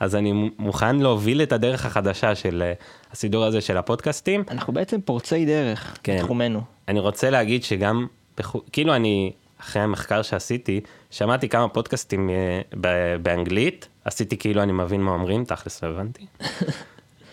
אז 0.00 0.14
אני 0.14 0.50
מוכן 0.58 0.96
להוביל 0.96 1.42
את 1.42 1.52
הדרך 1.52 1.86
החדשה 1.86 2.34
של 2.34 2.62
אה, 2.66 2.72
הסידור 3.12 3.44
הזה 3.44 3.60
של 3.60 3.76
הפודקאסטים. 3.76 4.44
אנחנו 4.50 4.72
בעצם 4.72 5.00
פורצי 5.00 5.46
דרך 5.46 5.98
כן. 6.02 6.16
בתחומנו. 6.16 6.60
אני 6.88 7.00
רוצה 7.00 7.30
להגיד 7.30 7.64
שגם, 7.64 8.06
כאילו 8.72 8.94
אני, 8.94 9.32
אחרי 9.60 9.82
המחקר 9.82 10.22
שעשיתי, 10.22 10.80
שמעתי 11.10 11.48
כמה 11.48 11.68
פודקאסטים 11.68 12.30
אה, 12.30 12.60
באנגלית, 13.22 13.88
עשיתי 14.04 14.36
כאילו 14.36 14.62
אני 14.62 14.72
מבין 14.72 15.00
מה 15.00 15.10
אומרים, 15.10 15.44
תכלס 15.44 15.84
לא 15.84 15.88
הבנתי. 15.88 16.26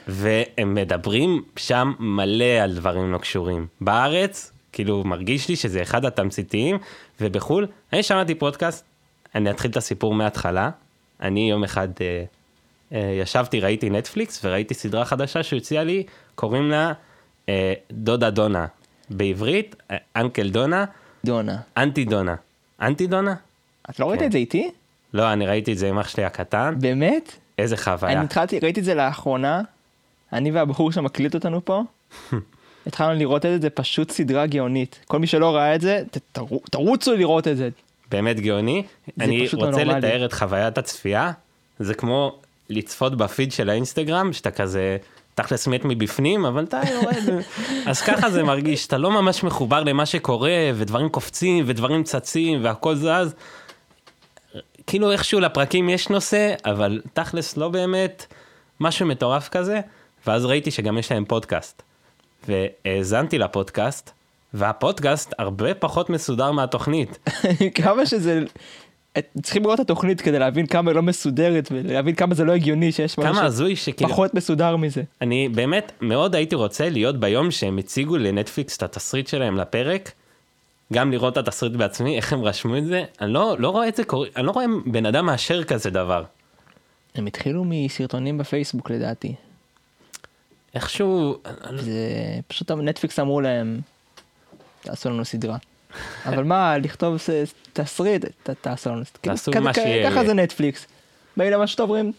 והם 0.08 0.74
מדברים 0.74 1.44
שם 1.56 1.94
מלא 2.00 2.60
על 2.64 2.76
דברים 2.76 3.12
לא 3.12 3.18
קשורים. 3.18 3.68
בארץ, 3.82 4.52
כאילו 4.72 5.04
מרגיש 5.04 5.50
לי 5.50 5.56
שזה 5.56 5.82
אחד 5.82 6.06
התמציתיים, 6.06 6.78
ובחו"ל, 7.22 7.68
אני 7.94 8.04
שמעתי 8.04 8.36
פודקאסט, 8.36 8.86
אני 9.36 9.52
אתחיל 9.52 9.72
את 9.72 9.78
הסיפור 9.78 10.14
מההתחלה. 10.14 10.70
אני 11.22 11.50
יום 11.50 11.64
אחד... 11.64 11.88
אה, 12.02 12.24
אה, 12.94 13.18
ישבתי, 13.22 13.60
ראיתי 13.60 13.90
נטפליקס 13.90 14.46
וראיתי 14.46 14.74
סדרה 14.74 15.06
חדשה 15.06 15.44
שהציעה 15.44 15.84
לי, 15.84 16.04
קוראים 16.36 16.70
לה 16.70 16.94
אה, 17.50 17.74
דודה 17.92 18.30
דונה. 18.30 18.66
בעברית, 19.10 19.76
אה, 19.92 19.98
אנקל 20.16 20.50
דונה. 20.50 20.86
דונה. 21.26 21.58
אנטי 21.78 22.06
דונה. 22.06 22.36
אנטי 22.82 23.08
דונה? 23.08 23.36
את 23.90 24.00
לא 24.00 24.10
ראית 24.10 24.20
כן. 24.20 24.26
את 24.26 24.32
זה 24.32 24.38
איתי? 24.38 24.72
לא, 25.14 25.34
אני 25.34 25.46
ראיתי 25.48 25.74
את 25.74 25.78
זה 25.78 25.90
עם 25.90 26.00
אח 26.00 26.10
שלי 26.10 26.24
הקטן. 26.24 26.76
באמת? 26.80 27.36
איזה 27.58 27.78
חוויה. 27.78 28.14
אני 28.14 28.26
התחלתי, 28.26 28.60
ראיתי 28.60 28.80
את 28.80 28.86
זה 28.86 28.96
לאחרונה, 28.96 29.62
אני 30.34 30.52
והבחור 30.52 30.92
שמקליט 30.92 31.36
אותנו 31.36 31.66
פה, 31.66 31.84
התחלנו 32.88 33.20
לראות 33.20 33.46
את 33.46 33.52
זה, 33.52 33.60
זה 33.60 33.70
פשוט 33.70 34.12
סדרה 34.12 34.46
גאונית. 34.46 35.00
כל 35.08 35.20
מי 35.20 35.28
שלא 35.28 35.56
ראה 35.56 35.76
את 35.76 35.82
זה, 35.82 36.04
תרוצו 36.72 37.16
לראות 37.16 37.48
את 37.48 37.58
זה. 37.58 37.70
באמת 38.14 38.40
גאוני. 38.40 38.84
אני 39.20 39.48
רוצה 39.54 39.84
לתאר 39.84 40.26
את 40.26 40.34
חוויית 40.34 40.78
הצפייה, 40.78 41.32
זה 41.80 41.94
כמו 41.94 42.40
לצפות 42.70 43.18
בפיד 43.18 43.52
של 43.52 43.70
האינסטגרם, 43.70 44.34
שאתה 44.34 44.52
כזה 44.52 44.98
תכלס 45.36 45.68
מת 45.68 45.86
מבפנים, 45.86 46.46
אבל 46.46 46.64
אתה 46.64 46.82
יורד. 46.92 47.44
אז 47.90 48.02
ככה 48.02 48.30
זה 48.30 48.44
מרגיש, 48.44 48.88
אתה 48.88 48.98
לא 48.98 49.12
ממש 49.12 49.44
מחובר 49.44 49.84
למה 49.84 50.06
שקורה, 50.06 50.72
ודברים 50.76 51.10
קופצים, 51.10 51.64
ודברים 51.68 52.04
צצים, 52.04 52.64
והכל 52.64 52.96
זז. 52.96 53.36
כאילו 54.88 55.12
איכשהו 55.12 55.40
לפרקים 55.40 55.90
יש 55.90 56.10
נושא, 56.10 56.54
אבל 56.66 57.02
תכלס 57.14 57.58
לא 57.58 57.70
באמת 57.70 58.26
משהו 58.80 59.06
מטורף 59.06 59.50
כזה. 59.50 59.82
ואז 60.28 60.46
ראיתי 60.46 60.72
שגם 60.72 60.98
יש 60.98 61.12
להם 61.12 61.26
פודקאסט. 61.26 61.82
והאזנתי 62.48 63.38
לפודקאסט, 63.38 64.12
והפודקאסט 64.54 65.34
הרבה 65.38 65.74
פחות 65.74 66.10
מסודר 66.10 66.52
מהתוכנית. 66.52 67.30
כמה 67.76 68.06
שזה 68.06 68.44
צריכים 69.42 69.64
לראות 69.64 69.80
את 69.80 69.86
התוכנית 69.86 70.22
כדי 70.22 70.40
להבין 70.40 70.66
כמה 70.66 70.92
היא 70.92 70.96
לא 70.96 71.02
מסודרת 71.02 71.70
ולהבין 71.72 72.16
כמה 72.16 72.36
זה 72.36 72.44
לא 72.44 72.52
הגיוני 72.52 72.92
שיש 72.92 73.18
משהו 73.18 73.34
כמה 73.34 73.46
הזוי 73.46 73.76
שכאילו 73.76 74.10
פחות 74.10 74.34
מסודר 74.34 74.76
מזה. 74.76 75.04
אני 75.22 75.50
באמת 75.50 75.92
מאוד 76.02 76.36
הייתי 76.36 76.56
רוצה 76.56 76.90
להיות 76.90 77.20
ביום 77.20 77.52
שהם 77.52 77.78
הציגו 77.78 78.18
לנטפליקס 78.18 78.78
את 78.78 78.84
התסריט 78.84 79.28
שלהם 79.28 79.58
לפרק. 79.58 80.12
גם 80.94 81.12
לראות 81.12 81.34
את 81.34 81.48
התסריט 81.48 81.74
בעצמי 81.74 82.18
איך 82.18 82.34
הם 82.34 82.44
רשמו 82.44 82.78
את 82.78 82.86
זה 82.86 83.04
אני 83.22 83.34
לא 83.34 83.56
לא 83.60 83.70
רואה 83.70 83.88
את 83.88 83.96
זה 83.96 84.04
קורה 84.04 84.28
אני 84.36 84.46
לא 84.46 84.52
רואה 84.52 84.66
בן 84.86 85.06
אדם 85.06 85.26
מאשר 85.26 85.64
כזה 85.64 85.90
דבר. 85.90 86.24
הם 87.16 87.26
התחילו 87.26 87.64
מסרטונים 87.68 88.38
בפייסבוק 88.38 88.92
לדעתי. 88.92 89.36
איכשהו 90.76 91.38
זה 91.76 92.10
פשוט 92.48 92.72
נטפליקס 92.72 93.20
אמרו 93.20 93.42
להם 93.42 93.82
תעשו 94.84 95.10
לנו 95.10 95.26
סדרה. 95.26 95.58
אבל 96.30 96.44
מה, 96.44 96.78
לכתוב 96.78 97.18
תסריט, 97.74 98.26
תעשו 98.62 98.90
לנו, 98.90 99.02
תעשו 99.22 99.52
מה 99.62 99.74
שיהיה. 99.74 100.12
ככה 100.12 100.26
זה 100.26 100.34
נטפליקס. 100.34 100.86
באים 101.38 101.52
למה 101.52 101.68
שאתה 101.68 101.84
אומרים, 101.84 102.12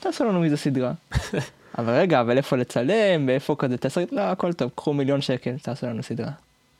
תעשו 0.00 0.24
לנו 0.24 0.40
מזה 0.40 0.56
סדרה. 0.56 0.92
אבל 1.78 1.92
רגע, 1.92 2.20
אבל 2.20 2.36
איפה 2.36 2.56
לצלם, 2.56 3.28
ואיפה 3.28 3.56
כזה 3.58 3.76
תסריט, 3.78 4.12
לא, 4.12 4.20
הכל 4.20 4.52
טוב, 4.52 4.70
קחו 4.74 4.92
מיליון 4.92 5.20
שקל, 5.20 5.54
תעשו 5.62 5.86
לנו 5.86 6.02
סדרה. 6.02 6.30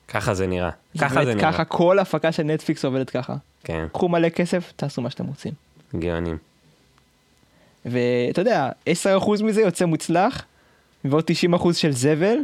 ככה 0.07 0.33
זה 0.33 0.47
נראה. 0.47 0.69
ככה 0.99 1.25
זה 1.25 1.33
נראה. 1.35 1.51
ככה 1.51 1.65
כל 1.65 1.99
הפקה 1.99 2.31
של 2.31 2.43
נטפליקס 2.43 2.85
עובדת 2.85 3.09
ככה. 3.09 3.35
כן. 3.63 3.87
קחו 3.91 4.09
מלא 4.09 4.29
כסף, 4.29 4.73
תעשו 4.75 5.01
מה 5.01 5.09
שאתם 5.09 5.25
רוצים. 5.25 5.53
גאונים. 5.95 6.37
ואתה 7.85 8.41
יודע, 8.41 8.69
10% 8.89 9.43
מזה 9.43 9.61
יוצא 9.61 9.85
מוצלח, 9.85 10.43
ועוד 11.05 11.23
90% 11.53 11.73
של 11.73 11.91
זבל, 11.91 12.37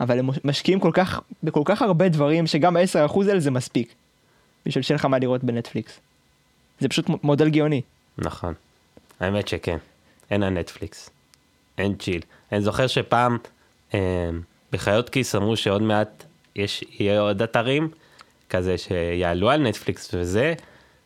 אבל 0.00 0.18
הם 0.18 0.30
משקיעים 0.44 0.80
כל 0.80 0.90
כך, 0.94 1.20
בכל 1.42 1.62
כך 1.64 1.82
הרבה 1.82 2.08
דברים, 2.08 2.46
שגם 2.46 2.76
ה-10% 2.76 3.20
האלה 3.28 3.40
זה 3.40 3.50
מספיק. 3.50 3.94
בשביל 4.66 4.84
שיהיה 4.84 4.96
לך 4.96 5.04
מה 5.04 5.18
לראות 5.18 5.44
בנטפליקס. 5.44 6.00
זה 6.80 6.88
פשוט 6.88 7.06
מודל 7.22 7.48
גאוני. 7.48 7.82
נכון. 8.18 8.54
האמת 9.20 9.48
שכן. 9.48 9.76
אין 10.30 10.42
הנטפליקס. 10.42 11.10
אין 11.78 11.94
צ'יל. 11.94 12.20
אני 12.52 12.60
זוכר 12.60 12.86
שפעם 12.86 13.38
אה, 13.94 14.30
בחיות 14.72 15.08
כיס 15.08 15.34
אמרו 15.34 15.56
שעוד 15.56 15.82
מעט 15.82 16.24
יש, 16.56 16.84
יהיה 16.98 17.20
עוד 17.20 17.42
אתרים 17.42 17.88
כזה 18.50 18.78
שיעלו 18.78 19.50
על 19.50 19.62
נטפליקס 19.62 20.14
וזה. 20.14 20.54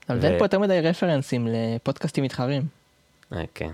אבל 0.09 0.19
ו... 0.21 0.27
אין 0.27 0.39
פה 0.39 0.45
יותר 0.45 0.59
מדי 0.59 0.81
רפרנסים 0.81 1.49
לפודקאסטים 1.51 2.25
מתחרים. 2.25 2.63
אה, 3.35 3.43
כן. 3.55 3.71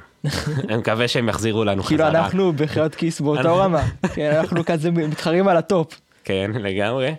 אני 0.68 0.76
מקווה 0.76 1.08
שהם 1.08 1.28
יחזירו 1.28 1.64
לנו 1.64 1.82
חזרה. 1.82 2.10
כאילו 2.10 2.18
אנחנו 2.18 2.52
בחיות 2.52 2.94
כיס 2.94 3.20
באותו 3.20 3.56
רמה. 3.56 3.82
כן, 4.14 4.36
אנחנו 4.36 4.64
כזה 4.64 4.90
מתחרים 4.90 5.48
על 5.48 5.56
ה 5.56 5.65
top. 5.65 6.00
כן, 6.24 6.50
לגמרי. 6.54 7.14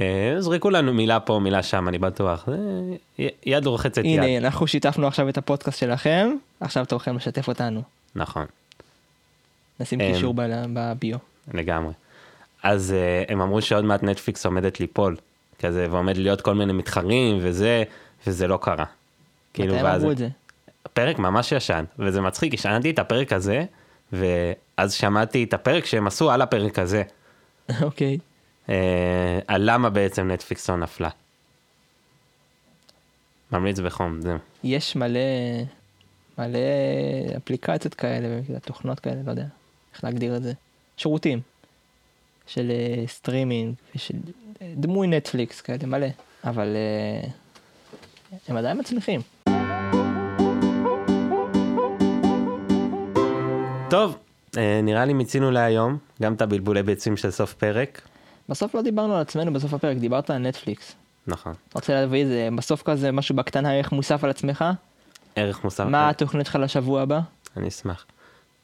אה, 0.00 0.36
זרקו 0.38 0.70
לנו 0.70 0.94
מילה 0.94 1.20
פה, 1.20 1.38
מילה 1.38 1.62
שם, 1.62 1.88
אני 1.88 1.98
בטוח. 1.98 2.48
יד 3.46 3.66
רוחצת 3.66 4.04
יד. 4.04 4.22
הנה, 4.22 4.38
אנחנו 4.38 4.66
שיתפנו 4.66 5.06
עכשיו 5.06 5.28
את 5.28 5.38
הפודקאסט 5.38 5.78
שלכם, 5.78 6.30
עכשיו 6.60 6.84
תורכם 6.84 7.16
לשתף 7.16 7.48
אותנו. 7.48 7.82
נכון. 8.14 8.46
נשים 9.80 9.98
קישור 9.98 10.34
בביו. 10.36 11.18
לגמרי. 11.54 11.92
אז 12.62 12.94
הם 13.28 13.40
אמרו 13.40 13.62
שעוד 13.62 13.84
מעט 13.84 14.02
נטפליקס 14.02 14.46
עומדת 14.46 14.80
ליפול, 14.80 15.16
כזה, 15.58 15.86
ועומד 15.90 16.16
להיות 16.16 16.40
כל 16.40 16.54
מיני 16.54 16.72
מתחרים 16.72 17.38
וזה, 17.40 17.82
וזה 18.26 18.46
לא 18.46 18.58
קרה. 18.62 18.84
כאילו, 19.54 19.74
מתי 19.74 19.86
הם 19.86 19.94
אמרו 19.94 20.10
את 20.10 20.18
זה? 20.18 20.28
פרק 20.92 21.18
ממש 21.18 21.52
ישן, 21.52 21.84
וזה 21.98 22.20
מצחיק, 22.20 22.54
השנתי 22.54 22.90
את 22.90 22.98
הפרק 22.98 23.32
הזה, 23.32 23.64
ואז 24.12 24.92
שמעתי 24.92 25.44
את 25.44 25.54
הפרק 25.54 25.84
שהם 25.86 26.06
עשו 26.06 26.30
על 26.30 26.42
הפרק 26.42 26.78
הזה. 26.78 27.02
אוקיי. 27.82 28.18
אה, 28.68 29.38
על 29.46 29.70
למה 29.70 29.90
בעצם 29.90 30.30
נטפליקס 30.30 30.70
לא 30.70 30.76
נפלה. 30.76 31.08
ממליץ 33.52 33.78
בחום, 33.78 34.20
זהו. 34.20 34.38
יש 34.64 34.96
מלא, 34.96 35.20
מלא 36.38 36.58
אפליקציות 37.36 37.94
כאלה, 37.94 38.40
תוכנות 38.64 39.00
כאלה, 39.00 39.22
לא 39.26 39.30
יודע 39.30 39.44
איך 39.94 40.04
להגדיר 40.04 40.36
את 40.36 40.42
זה. 40.42 40.52
שירותים 40.96 41.40
של 42.46 42.70
uh, 42.70 43.10
סטרימינג, 43.10 43.74
ושל 43.94 44.14
דמוי 44.76 45.06
נטפליקס 45.06 45.60
כאלה, 45.60 45.86
מלא. 45.86 46.06
אבל 46.44 46.76
uh, 47.22 48.38
הם 48.48 48.56
עדיין 48.56 48.80
מצליחים. 48.80 49.20
טוב, 53.92 54.18
אה, 54.58 54.80
נראה 54.82 55.04
לי 55.04 55.12
מיצינו 55.12 55.50
להיום, 55.50 55.98
גם 56.22 56.34
את 56.34 56.42
הבלבולי 56.42 56.82
ביצים 56.82 57.16
של 57.16 57.30
סוף 57.30 57.54
פרק. 57.54 58.00
בסוף 58.48 58.74
לא 58.74 58.82
דיברנו 58.82 59.14
על 59.14 59.20
עצמנו 59.20 59.52
בסוף 59.52 59.74
הפרק, 59.74 59.96
דיברת 59.96 60.30
על 60.30 60.38
נטפליקס. 60.38 60.94
נכון. 61.26 61.54
רוצה 61.74 61.92
להביא 61.92 62.22
איזה, 62.22 62.48
בסוף 62.56 62.82
כזה 62.82 63.12
משהו 63.12 63.36
בקטנה 63.36 63.72
ערך 63.72 63.92
מוסף 63.92 64.24
על 64.24 64.30
עצמך? 64.30 64.64
ערך 65.36 65.64
מוסף. 65.64 65.84
מה 65.84 66.08
התוכנית 66.08 66.46
שלך 66.46 66.56
לשבוע 66.60 67.02
הבא? 67.02 67.20
אני 67.56 67.68
אשמח. 67.68 68.06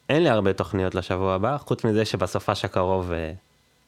אין 0.09 0.23
לי 0.23 0.29
הרבה 0.29 0.53
תוכניות 0.53 0.95
לשבוע 0.95 1.33
הבא, 1.33 1.57
חוץ 1.57 1.83
מזה 1.83 2.05
שבסופש 2.05 2.65
הקרוב 2.65 3.11
אה, 3.11 3.31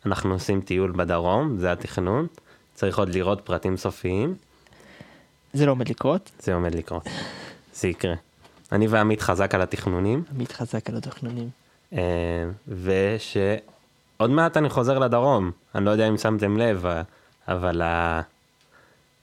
אנחנו 0.05 0.33
עושים 0.33 0.61
טיול 0.61 0.91
בדרום, 0.91 1.57
זה 1.57 1.71
התכנון. 1.71 2.27
צריך 2.73 2.99
עוד 2.99 3.09
לראות 3.09 3.41
פרטים 3.41 3.77
סופיים. 3.77 4.35
זה 5.53 5.65
לא 5.65 5.71
עומד 5.71 5.89
לקרות? 5.89 6.31
זה 6.39 6.53
עומד 6.53 6.75
לקרות. 6.75 7.03
זה 7.73 7.87
יקרה. 7.87 8.15
אני 8.71 8.87
ועמית 8.87 9.21
חזק 9.21 9.55
על 9.55 9.61
התכנונים. 9.61 10.23
עמית 10.35 10.51
חזק 10.51 10.89
על 10.89 10.95
התכנונים. 10.95 11.49
אה, 11.93 11.99
ושעוד 12.67 14.29
מעט 14.29 14.57
אני 14.57 14.69
חוזר 14.69 14.99
לדרום, 14.99 15.51
אני 15.75 15.85
לא 15.85 15.91
יודע 15.91 16.07
אם 16.07 16.17
שמתם 16.17 16.57
לב, 16.57 16.85
אבל 17.47 17.81
ה... 17.81 18.21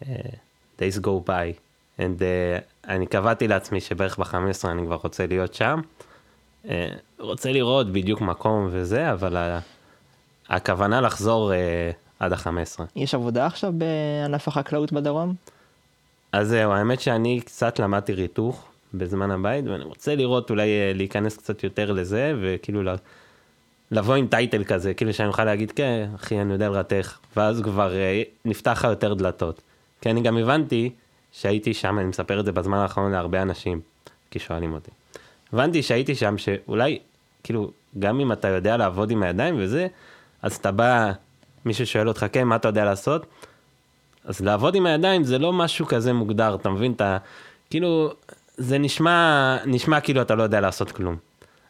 Uh, 0.02 0.06
days 0.78 0.98
go 1.00 1.28
by, 1.28 1.56
and 1.98 2.00
uh, 2.20 2.88
אני 2.88 3.06
קבעתי 3.06 3.48
לעצמי 3.48 3.80
שבערך 3.80 4.18
ב-15 4.18 4.68
אני 4.68 4.87
כבר 4.87 4.98
רוצה 5.02 5.26
להיות 5.26 5.54
שם. 5.54 5.80
Uh, 6.64 6.68
רוצה 7.18 7.52
לראות 7.52 7.92
בדיוק 7.92 8.20
מקום 8.20 8.68
וזה, 8.70 9.12
אבל 9.12 9.37
ה... 9.37 9.58
הכוונה 10.48 11.00
לחזור 11.00 11.52
uh, 11.52 11.54
עד 12.20 12.32
ה-15. 12.32 12.82
יש 12.96 13.14
עבודה 13.14 13.46
עכשיו 13.46 13.72
בענף 13.72 14.48
החקלאות 14.48 14.92
בדרום? 14.92 15.34
אז 16.32 16.48
זהו, 16.48 16.72
האמת 16.72 17.00
שאני 17.00 17.40
קצת 17.40 17.78
למדתי 17.78 18.12
ריתוך 18.12 18.68
בזמן 18.94 19.31
הבית, 19.31 19.64
ואני 19.68 19.85
רוצה 19.85 20.14
לראות 20.14 20.51
אולי 20.51 20.68
אה, 20.68 20.92
להיכנס 20.94 21.37
קצת 21.37 21.64
יותר 21.64 21.92
לזה, 21.92 22.35
וכאילו 22.40 22.83
לבוא 23.90 24.14
עם 24.14 24.27
טייטל 24.27 24.64
כזה, 24.64 24.94
כאילו 24.94 25.12
שאני 25.12 25.29
אוכל 25.29 25.44
להגיד, 25.44 25.70
כן, 25.70 26.09
אחי, 26.14 26.40
אני 26.40 26.53
יודע 26.53 26.68
לרתך, 26.68 27.18
ואז 27.37 27.62
כבר 27.62 27.94
אה, 27.96 28.22
נפתח 28.44 28.79
לך 28.79 28.85
יותר 28.85 29.14
דלתות. 29.14 29.62
כי 30.01 30.11
אני 30.11 30.20
גם 30.20 30.37
הבנתי 30.37 30.90
שהייתי 31.33 31.74
שם, 31.74 31.98
אני 31.98 32.07
מספר 32.07 32.40
את 32.40 32.44
זה 32.44 32.53
בזמן 32.53 32.79
האחרון 32.79 33.12
להרבה 33.12 33.42
אנשים, 33.42 33.81
כי 34.31 34.38
שואלים 34.38 34.72
אותי. 34.72 34.90
הבנתי 35.53 35.83
שהייתי 35.83 36.14
שם, 36.14 36.38
שאולי, 36.38 36.98
כאילו, 37.42 37.70
גם 37.98 38.20
אם 38.20 38.33
אתה 38.33 38.48
יודע 38.48 38.77
לעבוד 38.77 39.11
עם 39.11 39.22
הידיים 39.22 39.55
וזה, 39.59 39.87
אז 40.42 40.57
אתה 40.57 40.72
בא, 40.72 41.12
מישהו 41.64 41.87
שואל 41.87 42.09
אותך, 42.09 42.27
כן, 42.33 42.44
מה 42.44 42.57
אתה 42.57 42.68
יודע 42.68 42.85
לעשות? 42.85 43.27
אז 44.24 44.40
לעבוד 44.40 44.74
עם 44.74 44.87
הידיים 44.87 45.24
זה 45.24 45.38
לא 45.38 45.53
משהו 45.53 45.87
כזה 45.87 46.12
מוגדר, 46.12 46.55
אתה 46.55 46.70
מבין? 46.70 46.92
אתה, 46.92 47.18
כאילו, 47.70 48.12
זה 48.58 48.78
נשמע, 48.78 49.56
נשמע 49.66 50.00
כאילו 50.00 50.22
אתה 50.22 50.34
לא 50.34 50.42
יודע 50.42 50.60
לעשות 50.60 50.92
כלום. 50.92 51.16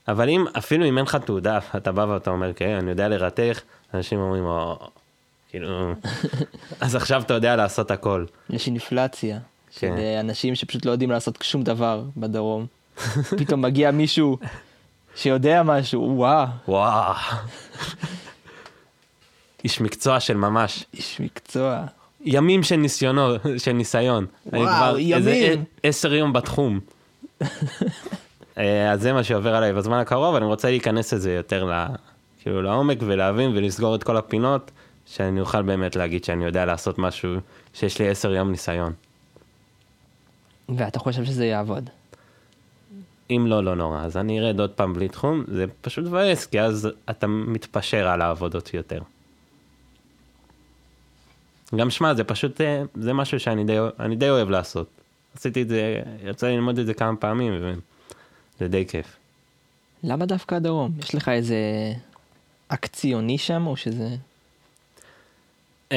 אבל 0.09 0.29
אם, 0.29 0.45
אפילו 0.59 0.89
אם 0.89 0.99
אין 0.99 1.05
לך 1.05 1.17
תעודה, 1.17 1.59
אתה 1.77 1.93
בא 1.93 2.01
ואתה 2.03 2.31
אומר, 2.31 2.53
כן, 2.53 2.77
אני 2.77 2.91
יודע 2.91 3.09
לרתך, 3.09 3.61
אנשים 3.95 4.21
אומרים, 4.21 4.45
או, 4.45 4.79
כאילו, 5.51 5.93
אז 6.81 6.95
עכשיו 6.95 7.23
אתה 7.23 7.35
יודע 7.35 7.57
לעשות 7.57 7.91
הכל. 7.91 8.25
יש 8.51 8.67
אינפלציה. 8.67 9.39
כן. 9.79 9.97
של 9.97 10.03
אנשים 10.21 10.55
שפשוט 10.55 10.85
לא 10.85 10.91
יודעים 10.91 11.11
לעשות 11.11 11.39
שום 11.43 11.63
דבר 11.63 12.03
בדרום. 12.17 12.67
פתאום 13.39 13.63
מגיע 13.63 13.91
מישהו 13.91 14.39
שיודע 15.17 15.63
משהו, 15.63 16.13
וואו. 16.17 16.47
וואו. 16.69 17.15
איש 19.65 19.81
מקצוע 19.81 20.21
של 20.21 20.37
ממש. 20.37 20.85
איש 20.95 21.21
מקצוע. 21.21 21.85
ימים 22.31 22.63
של 22.63 22.77
ניסיונו, 22.77 23.35
של 23.59 23.73
ניסיון. 23.73 24.27
וואו, 24.47 24.67
כבר 24.67 24.97
ימים. 24.99 25.29
איזה 25.29 25.55
עשר 25.83 26.15
יום 26.15 26.33
בתחום. 26.33 26.81
אה, 28.59 28.93
אז 28.93 29.01
זה 29.03 29.13
מה 29.13 29.25
שעובר 29.25 29.55
עליי 29.55 29.73
בזמן 29.73 29.99
הקרוב, 29.99 30.35
אני 30.35 30.45
רוצה 30.45 30.71
להיכנס 30.71 31.13
לזה 31.13 31.33
יותר 31.33 31.65
ל... 31.65 31.87
כאילו 32.43 32.63
לעומק 32.63 32.99
ולהבין 33.01 33.51
ולסגור 33.57 33.95
את 33.95 34.03
כל 34.03 34.17
הפינות, 34.17 34.71
שאני 35.07 35.41
אוכל 35.41 35.63
באמת 35.63 35.97
להגיד 35.97 36.25
שאני 36.25 36.45
יודע 36.45 36.65
לעשות 36.65 36.99
משהו 36.99 37.35
שיש 37.75 37.99
לי 37.99 38.09
עשר 38.09 38.33
יום 38.33 38.51
ניסיון. 38.51 38.93
ואתה 40.69 40.99
חושב 40.99 41.25
שזה 41.25 41.47
יעבוד? 41.47 41.91
אם 43.31 43.45
לא, 43.47 43.65
לא 43.65 43.77
נורא. 43.77 44.05
אז 44.05 44.17
אני 44.17 44.41
ארד 44.41 44.61
עוד 44.61 44.71
פעם 44.71 44.95
בלי 44.95 45.09
תחום, 45.09 45.45
זה 45.49 45.65
פשוט 45.81 46.05
מבאס, 46.05 46.47
כי 46.47 46.61
אז 46.61 46.89
אתה 47.11 47.27
מתפשר 47.27 48.09
על 48.09 48.23
העבודות 48.23 48.75
יותר. 48.75 49.01
גם 51.77 51.91
שמע, 51.91 52.15
זה 52.15 52.25
פשוט, 52.25 52.61
אה, 52.61 52.83
זה 52.95 53.13
משהו 53.13 53.41
שאני 53.41 53.65
די, 53.65 53.79
די 54.17 54.31
אוהב 54.31 54.51
לעשות. 54.51 54.89
עשיתי 55.37 55.63
את 55.63 55.69
זה, 55.69 56.03
יצא 56.25 56.47
לי 56.47 56.55
ללמוד 56.55 56.79
את 56.79 56.87
זה 56.87 56.95
כמה 56.95 57.17
פעמים, 57.17 57.53
וזה 57.55 58.69
די 58.69 58.87
כיף. 58.87 59.17
למה 60.05 60.27
דווקא 60.27 60.55
הדרום? 60.55 60.93
יש 60.99 61.15
לך 61.15 61.29
איזה 61.29 61.57
אקציוני 62.69 63.39
שם, 63.39 63.67
או 63.67 63.77
שזה... 63.77 64.09
Um, 65.91 65.95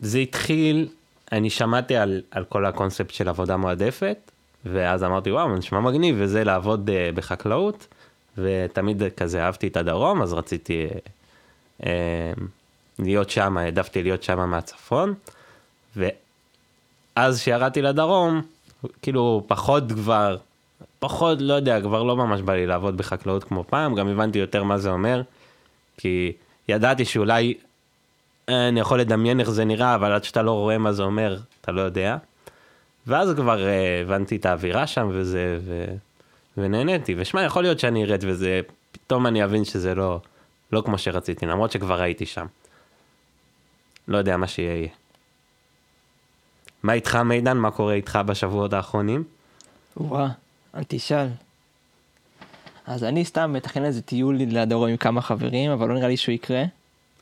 זה 0.00 0.18
התחיל, 0.18 0.88
אני 1.32 1.50
שמעתי 1.50 1.96
על, 1.96 2.22
על 2.30 2.44
כל 2.44 2.66
הקונספט 2.66 3.10
של 3.10 3.28
עבודה 3.28 3.56
מועדפת, 3.56 4.30
ואז 4.64 5.04
אמרתי, 5.04 5.30
וואו, 5.32 5.56
נשמע 5.56 5.80
מגניב, 5.80 6.16
וזה 6.18 6.44
לעבוד 6.44 6.90
uh, 6.90 7.16
בחקלאות, 7.16 7.86
ותמיד 8.38 9.02
כזה 9.16 9.44
אהבתי 9.44 9.68
את 9.68 9.76
הדרום, 9.76 10.22
אז 10.22 10.32
רציתי... 10.32 10.86
Uh, 11.80 11.84
להיות 13.04 13.30
שם, 13.30 13.56
העדפתי 13.56 14.02
להיות 14.02 14.22
שם 14.22 14.50
מהצפון, 14.50 15.14
ואז 15.96 17.40
כשירדתי 17.40 17.82
לדרום, 17.82 18.42
כאילו 19.02 19.44
פחות 19.46 19.92
כבר, 19.92 20.36
פחות, 20.98 21.38
לא 21.40 21.54
יודע, 21.54 21.80
כבר 21.80 22.02
לא 22.02 22.16
ממש 22.16 22.40
בא 22.40 22.54
לי 22.54 22.66
לעבוד 22.66 22.96
בחקלאות 22.96 23.44
כמו 23.44 23.64
פעם, 23.64 23.94
גם 23.94 24.08
הבנתי 24.08 24.38
יותר 24.38 24.62
מה 24.62 24.78
זה 24.78 24.90
אומר, 24.90 25.22
כי 25.96 26.32
ידעתי 26.68 27.04
שאולי 27.04 27.54
אני 28.48 28.80
יכול 28.80 29.00
לדמיין 29.00 29.40
איך 29.40 29.50
זה 29.50 29.64
נראה, 29.64 29.94
אבל 29.94 30.12
עד 30.12 30.24
שאתה 30.24 30.42
לא 30.42 30.50
רואה 30.50 30.78
מה 30.78 30.92
זה 30.92 31.02
אומר, 31.02 31.38
אתה 31.60 31.72
לא 31.72 31.80
יודע. 31.80 32.16
ואז 33.06 33.34
כבר 33.36 33.58
uh, 33.58 34.04
הבנתי 34.04 34.36
את 34.36 34.46
האווירה 34.46 34.86
שם 34.86 35.10
וזה, 35.12 35.58
ו... 35.64 35.84
ונהניתי. 36.56 37.14
ושמע, 37.18 37.42
יכול 37.42 37.62
להיות 37.62 37.78
שאני 37.78 38.04
ארד 38.04 38.24
וזה, 38.26 38.60
פתאום 38.92 39.26
אני 39.26 39.44
אבין 39.44 39.64
שזה 39.64 39.94
לא, 39.94 40.20
לא 40.72 40.82
כמו 40.84 40.98
שרציתי, 40.98 41.46
למרות 41.46 41.70
שכבר 41.70 42.00
הייתי 42.00 42.26
שם. 42.26 42.46
לא 44.08 44.18
יודע 44.18 44.36
מה 44.36 44.46
שיהיה. 44.46 44.88
מה 46.82 46.92
איתך 46.92 47.16
מידן? 47.16 47.56
מה 47.56 47.70
קורה 47.70 47.94
איתך 47.94 48.18
בשבועות 48.26 48.72
האחרונים? 48.72 49.24
וואה, 49.96 50.28
אל 50.74 50.82
תשאל. 50.88 51.28
אז 52.86 53.04
אני 53.04 53.24
סתם 53.24 53.52
מתכנן 53.52 53.84
איזה 53.84 54.02
טיול 54.02 54.36
לדרום 54.38 54.88
עם 54.88 54.96
כמה 54.96 55.22
חברים, 55.22 55.70
אבל 55.70 55.88
לא 55.88 55.94
נראה 55.94 56.08
לי 56.08 56.16
שהוא 56.16 56.32
יקרה. 56.32 56.64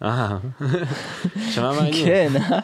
אה, 0.02 0.36
שמע 1.54 1.72
מעניין. 1.72 2.04
כן, 2.04 2.28
אה? 2.36 2.58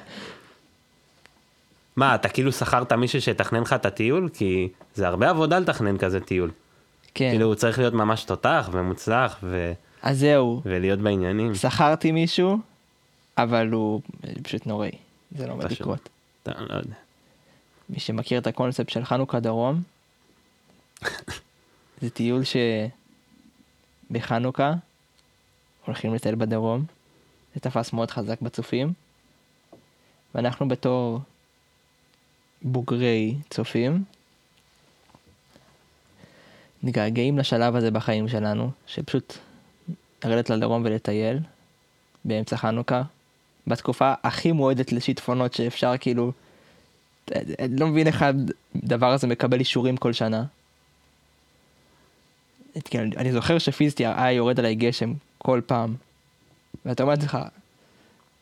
מה, 1.97 2.15
אתה 2.15 2.29
כאילו 2.29 2.53
שכרת 2.53 2.93
מישהו 2.93 3.21
שיתכנן 3.21 3.63
לך 3.63 3.73
את 3.73 3.87
הטיול? 3.87 4.29
כי 4.35 4.69
זה 4.95 5.07
הרבה 5.09 5.31
עבודה 5.31 5.59
לתכנן 5.59 5.99
כזה 5.99 6.21
טיול. 6.21 6.51
כן. 7.15 7.31
כאילו 7.31 7.47
הוא 7.47 7.55
צריך 7.55 7.79
להיות 7.79 7.95
ממש 7.95 8.25
תותח 8.25 8.69
ומוצלח 8.73 9.39
ו... 9.43 9.73
אז 10.03 10.19
זהו, 10.19 10.63
ולהיות 10.65 10.99
בעניינים. 10.99 11.55
שכרתי 11.55 12.13
מישהו, 12.13 12.59
אבל 13.39 13.69
הוא 13.69 14.01
פשוט 14.43 14.67
נוראי. 14.67 14.91
זה 15.33 15.47
לא 15.47 15.53
עומד. 15.53 15.73
לקרות. 15.73 16.09
אתה 16.43 16.61
לא 16.61 16.75
יודע. 16.75 16.95
מי 17.89 18.01
שמכיר 18.01 18.39
את 18.39 18.47
הקונספט 18.47 18.89
של 18.89 19.05
חנוכה 19.05 19.41
דרום, 19.41 19.83
זה 22.01 22.11
טיול 22.11 22.43
שבחנוכה 24.11 24.75
הולכים 25.85 26.15
לטייל 26.15 26.35
בדרום, 26.35 26.85
זה 27.55 27.61
תפס 27.61 27.93
מאוד 27.93 28.11
חזק 28.11 28.41
בצופים, 28.41 28.93
ואנחנו 30.35 30.69
בתור 30.69 31.21
בוגרי 32.63 33.35
צופים, 33.51 34.05
מתגעגעים 36.83 37.39
לשלב 37.39 37.77
הזה 37.77 37.91
בחיים 37.91 38.29
שלנו, 38.29 38.71
שפשוט 38.87 39.39
לרדת 40.25 40.51
לדרום 40.51 40.83
ולטייל 40.85 41.39
באמצע 42.25 42.57
חנוכה, 42.57 43.03
בתקופה 43.67 44.13
הכי 44.23 44.53
מועדת 44.53 44.93
לשיטפונות 44.93 45.55
שאפשר 45.55 45.97
כאילו, 46.01 46.33
אני 47.35 47.77
לא 47.81 47.87
מבין 47.87 48.07
איך 48.07 48.25
הדבר 48.75 49.13
הזה 49.13 49.27
מקבל 49.27 49.61
אישורים 49.61 49.97
כל 49.97 50.13
שנה. 50.13 50.45
כן, 52.85 53.09
אני 53.17 53.33
זוכר 53.33 53.59
שפיזית 53.59 54.01
היה 54.01 54.33
יורד 54.33 54.59
עליי 54.59 54.75
גשם 54.75 55.13
כל 55.39 55.61
פעם. 55.67 55.95
ואתה 56.85 57.03
אומר 57.03 57.15
לעצמך, 57.15 57.39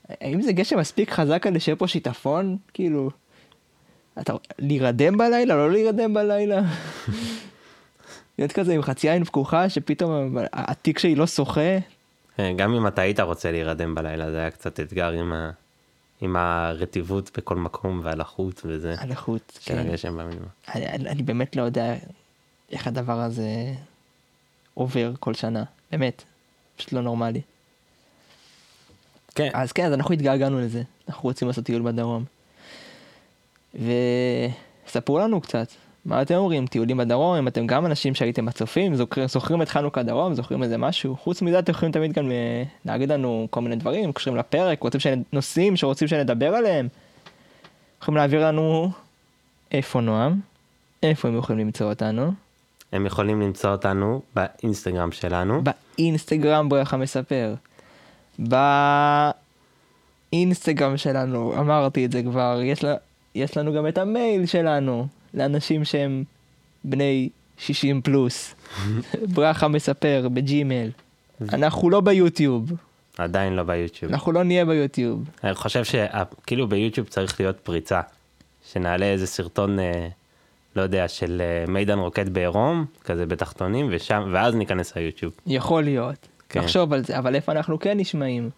האם 0.09 0.43
זה 0.43 0.53
גשם 0.53 0.79
מספיק 0.79 1.11
חזק 1.11 1.43
כדי 1.43 1.61
שיהיה 1.61 1.77
פה 1.77 1.89
שיטפון? 1.89 2.57
כאילו, 2.75 3.11
אתה, 4.21 4.33
להירדם 4.59 5.19
בלילה? 5.19 5.55
לא 5.55 5.73
להירדם 5.73 6.15
בלילה? 6.15 6.61
להיות 8.39 8.53
כזה 8.53 8.75
עם 8.75 8.83
חצי 8.83 9.11
עין 9.11 9.25
פקוחה 9.25 9.69
שפתאום 9.69 10.37
התיק 10.53 10.99
שלי 10.99 11.15
לא 11.15 11.27
שוחה. 11.27 11.79
אה, 12.39 12.53
גם 12.57 12.75
אם 12.75 12.87
אתה 12.87 13.03
היית 13.03 13.21
רוצה 13.21 13.53
להירדם 13.53 13.95
בלילה, 13.95 14.31
זה 14.31 14.39
היה 14.39 14.51
קצת 14.51 14.81
אתגר 14.81 15.11
עם, 15.11 15.33
ה... 15.33 15.51
עם 16.21 16.37
הרטיבות 16.37 17.31
בכל 17.37 17.57
מקום 17.57 18.01
והלחות 18.05 18.63
וזה. 18.65 18.95
הלחות, 18.99 19.59
של 19.61 19.75
כן. 19.75 19.79
הגשם 19.79 20.17
במינימום. 20.19 20.49
אני, 20.75 20.87
אני, 20.87 21.09
אני 21.09 21.23
באמת 21.23 21.57
לא 21.57 21.63
יודע 21.63 21.95
איך 22.73 22.87
הדבר 22.87 23.21
הזה 23.21 23.49
עובר 24.75 25.13
כל 25.21 25.35
שנה, 25.35 25.65
באמת, 25.91 26.23
פשוט 26.77 26.93
לא 26.93 27.01
נורמלי. 27.01 27.41
כן, 29.35 29.51
אז 29.53 29.73
כן, 29.73 29.87
אז 29.87 29.93
אנחנו 29.93 30.15
התגעגענו 30.15 30.61
לזה, 30.61 30.83
אנחנו 31.09 31.23
רוצים 31.23 31.49
לעשות 31.49 31.65
טיול 31.65 31.83
בדרום. 31.83 32.25
וספרו 34.85 35.19
לנו 35.19 35.41
קצת, 35.41 35.69
מה 36.07 36.23
אתם 36.23 36.35
אומרים, 36.35 36.67
טיולים 36.67 36.97
בדרום, 36.97 37.37
אם 37.37 37.49
אתם 37.49 37.67
גם 37.67 37.87
אנשים 37.87 38.15
שהייתם 38.15 38.47
בצופים, 38.47 38.95
זוכרים, 38.95 39.27
זוכרים 39.29 39.63
את 39.63 39.69
חנוכה 39.69 40.03
דרום, 40.03 40.35
זוכרים 40.35 40.63
איזה 40.63 40.79
משהו, 40.79 41.17
חוץ 41.17 41.43
מזה 41.43 41.59
אתם 41.59 41.73
יכולים 41.73 41.93
תמיד 41.93 42.13
גם 42.13 42.33
אה, 42.33 42.63
להגיד 42.85 43.13
לנו 43.13 43.47
כל 43.51 43.61
מיני 43.61 43.77
דברים, 43.77 44.13
קשורים 44.13 44.39
לפרק, 44.39 44.83
רוצים 44.83 45.01
שנ... 45.01 45.23
נושאים 45.33 45.77
שרוצים 45.77 46.09
שנדבר 46.09 46.55
עליהם. 46.55 46.89
יכולים 48.03 48.17
להעביר 48.17 48.47
לנו 48.47 48.91
איפה 49.73 50.01
נועם, 50.01 50.41
איפה 51.03 51.29
הם 51.29 51.39
יכולים 51.39 51.67
למצוא 51.67 51.91
אותנו, 51.91 52.33
הם 52.95 53.07
יכולים 53.07 53.41
למצוא 53.41 53.71
אותנו 53.71 54.23
באינסטגרם 54.35 55.13
שלנו. 55.13 55.63
באינסטגרם 55.63 56.69
בריח 56.69 56.95
המספר. 56.95 57.55
באינסטגרם 60.33 60.97
שלנו, 60.97 61.55
אמרתי 61.59 62.05
את 62.05 62.13
זה 62.13 62.23
כבר, 62.23 62.61
יש, 62.63 62.85
לה, 62.85 62.95
יש 63.35 63.57
לנו 63.57 63.73
גם 63.73 63.89
את 63.89 63.99
המייל 63.99 64.47
שלנו, 64.47 65.07
לאנשים 65.35 65.85
שהם 65.85 66.25
בני 66.85 67.29
60 67.59 68.03
פלוס. 68.03 68.55
בריח 69.35 69.63
המספר 69.63 70.29
בג'ימל. 70.33 70.91
אנחנו 71.53 71.91
לא 71.91 72.01
ביוטיוב, 72.01 72.73
עדיין 73.19 73.53
לא 73.53 73.63
ביוטיוב. 73.63 74.13
אנחנו 74.13 74.33
לא 74.33 74.43
נהיה 74.43 74.65
ביוטיוב. 74.65 75.31
אני 75.45 75.55
חושב 75.55 75.85
שכאילו 75.85 76.69
ביוטיוב 76.69 77.09
צריך 77.09 77.41
להיות 77.41 77.57
פריצה. 77.61 78.01
שנעלה 78.73 79.07
איזה 79.07 79.27
סרטון, 79.27 79.79
אה, 79.79 80.09
לא 80.77 80.83
יודע, 80.83 81.09
של 81.09 81.43
אה, 81.45 81.73
מידן 81.73 81.99
רוקד 81.99 82.29
בעירום, 82.29 82.85
כזה 83.05 83.27
בתחתונים, 83.27 83.89
ושם, 83.91 84.31
ואז 84.33 84.55
ניכנס 84.55 84.97
ליוטיוב. 84.97 85.33
יכול 85.47 85.85
להיות. 85.85 86.29
כן. 86.49 86.61
נחשוב 86.61 86.93
על 86.93 87.05
זה, 87.05 87.19
אבל 87.19 87.35
איפה 87.35 87.53
אנחנו 87.53 87.79
כן 87.79 87.99
נשמעים? 87.99 88.51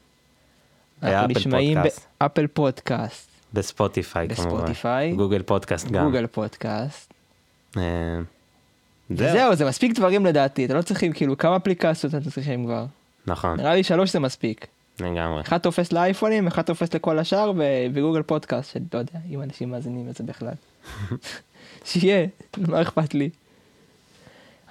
אנחנו 1.03 1.29
נשמעים 1.29 1.79
פודקאסט. 1.79 2.07
באפל 2.21 2.47
פודקאסט, 2.47 3.29
בספוטיפיי 3.59 4.29
כמובן. 4.29 4.51
בספוטיפיי, 4.51 5.13
גוגל 5.13 5.43
פודקאסט 5.43 5.91
גם. 5.91 6.05
גוגל 6.05 6.27
פודקאסט. 6.27 7.15
אה, 7.77 7.83
זהו. 9.11 9.33
זהו, 9.33 9.55
זה 9.55 9.65
מספיק 9.65 9.93
דברים 9.95 10.27
לדעתי, 10.27 10.65
אתם 10.65 10.77
לא 10.77 10.83
צריכים, 10.83 11.13
כאילו, 11.13 11.39
כמה 11.39 11.57
אפליקציות 11.57 12.15
אתם 12.15 12.31
צריכים 12.31 12.65
כבר? 12.65 12.85
נכון, 13.27 13.61
נראה 13.61 13.75
לי 13.75 13.83
שלוש 13.83 14.13
זה 14.13 14.21
מספיק. 14.21 14.67
לגמרי. 15.01 15.41
אחד 15.41 15.59
תופס 15.59 15.93
לאייפונים, 15.93 16.47
אחד 16.47 16.63
תופס 16.63 16.95
לכל 16.95 17.19
השאר, 17.19 17.53
וגוגל 17.95 18.23
פודקאסט, 18.23 18.73
שאני 18.73 18.85
לא 18.95 18.99
יודע 18.99 19.19
אם 19.31 19.43
אנשים 19.43 19.71
מאזינים 19.71 20.09
לזה 20.09 20.25
בכלל. 20.25 20.55
שיהיה, 21.85 22.27
מה 22.69 22.83
אכפת 22.83 23.15
לי. 23.15 23.31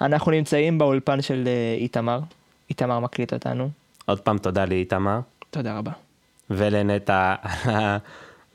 אנחנו 0.00 0.32
נמצאים 0.32 0.78
באולפן 0.78 1.22
של 1.22 1.44
אה, 1.46 1.76
איתמר, 1.78 2.20
איתמר 2.70 3.00
מקליט 3.00 3.32
אותנו, 3.32 3.70
עוד 4.04 4.20
פעם 4.20 4.38
תודה 4.38 4.64
לאיתמר, 4.64 5.20
תודה 5.50 5.78
רבה. 5.78 5.92
ולנטע 6.50 7.34
על 7.64 7.98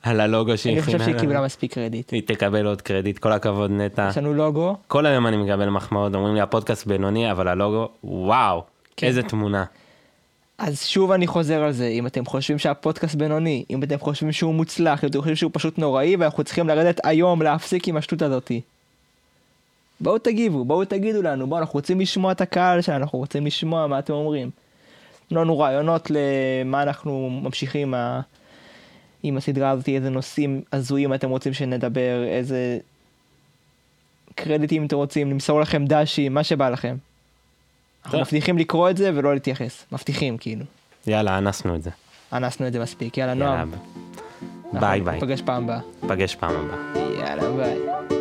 על 0.04 0.20
הלוגו 0.20 0.58
שהיא 0.58 0.74
אני 0.74 0.82
חושב 0.82 1.00
שהיא. 1.00 1.20
קיבלה 1.20 1.42
מספיק 1.42 1.74
קרדיט. 1.74 2.12
היא 2.12 2.22
תקבל 2.26 2.66
עוד 2.66 2.82
קרדיט, 2.82 3.20
כל 3.20 3.32
הכבוד 3.32 3.72
נטע. 3.72 4.08
יש 4.10 4.18
לנו 4.18 4.34
לוגו, 4.34 4.76
כל 4.88 5.06
היום 5.06 5.28
אני 5.28 5.38
מקבל 5.38 5.70
מחמאות, 5.70 6.16
אומרים 6.16 6.36
לי 6.36 6.42
הפודקאסט 6.42 6.88
בינוני, 6.88 7.32
אבל 7.32 7.48
הלוגו, 7.48 7.90
וואו, 8.04 8.64
כן. 8.98 9.08
איזה 9.08 9.24
תמונה. 9.24 9.64
אז 10.58 10.84
שוב 10.84 11.12
אני 11.12 11.28
חוזר 11.28 11.64
על 11.64 11.72
זה, 11.72 11.88
אם 11.88 12.08
אתם 12.08 12.26
חושבים 12.26 12.60
שהפודקאסט 12.60 13.16
בינוני, 13.16 13.64
אם 13.70 13.84
אתם 13.84 14.00
חושבים 14.00 14.32
שהוא 14.32 14.54
מוצלח, 14.54 15.04
אם 15.04 15.10
אתם 15.10 15.20
חושבים 15.20 15.36
שהוא 15.36 15.52
פשוט 15.54 15.78
נוראי, 15.78 16.16
ואנחנו 16.16 16.44
צריכים 16.44 16.68
לרדת 16.68 17.00
היום 17.04 17.42
להפסיק 17.42 17.88
עם 17.88 17.98
השטות 17.98 18.22
הזאתי. 18.22 18.62
בואו 20.02 20.18
תגיבו, 20.18 20.66
בואו 20.66 20.86
תגידו 20.86 21.22
לנו, 21.22 21.48
בואו, 21.48 21.60
אנחנו 21.60 21.78
רוצים 21.78 22.00
לשמוע 22.00 22.32
את 22.32 22.42
הקהל 22.42 22.82
שלנו, 22.82 23.04
אנחנו 23.04 23.20
רוצים 23.20 23.46
לשמוע 23.46 23.88
מה 23.88 24.00
אתם 24.00 24.14
אומרים. 24.14 24.50
תנו 25.30 25.42
לנו 25.42 25.60
רעיונות 25.60 26.12
למה 26.12 26.84
אנחנו 26.84 27.40
ממשיכים 27.44 27.94
עם, 29.24 29.38
הסדרה 29.38 29.70
הזאת, 29.70 29.90
איזה 29.90 30.10
נושאים 30.10 30.62
הזויים 30.74 31.14
אתם 31.14 31.30
רוצים 31.30 31.54
שנדבר, 31.54 32.24
איזה 32.28 32.78
קרדיטים 34.36 34.86
אתם 34.86 34.96
רוצים, 34.96 35.32
למסור 35.32 35.62
לכם 35.62 35.86
דשי, 35.86 36.30
מה 36.30 36.44
שבא 36.44 36.70
לכם. 36.70 36.96
אנחנו. 38.06 38.20
מבטיחים 38.20 38.58
לקרוא 38.58 38.90
את 38.90 38.98
זה 38.98 39.12
ולא 39.16 39.34
להתייחס, 39.34 39.86
מבטיחים 39.92 40.38
כאילו. 40.38 40.66
יאללה, 41.08 41.38
אנסנו 41.38 41.76
את 41.76 41.84
זה. 41.84 41.90
אנסנו 42.34 42.68
את 42.68 42.74
זה 42.74 42.80
מספיק, 42.80 43.18
יאללה 43.18 43.32
יאללה, 43.32 43.56
נועם. 43.56 43.72
ביי 44.80 45.02
ביי. 45.02 45.14
ניפגש 45.14 45.42
פעם 45.42 45.64
הבאה. 45.64 45.80
נפגש 46.04 46.36
פעם 46.36 46.56
הבאה. 46.56 47.04
יאללה 47.20 47.52
ביי. 47.52 48.21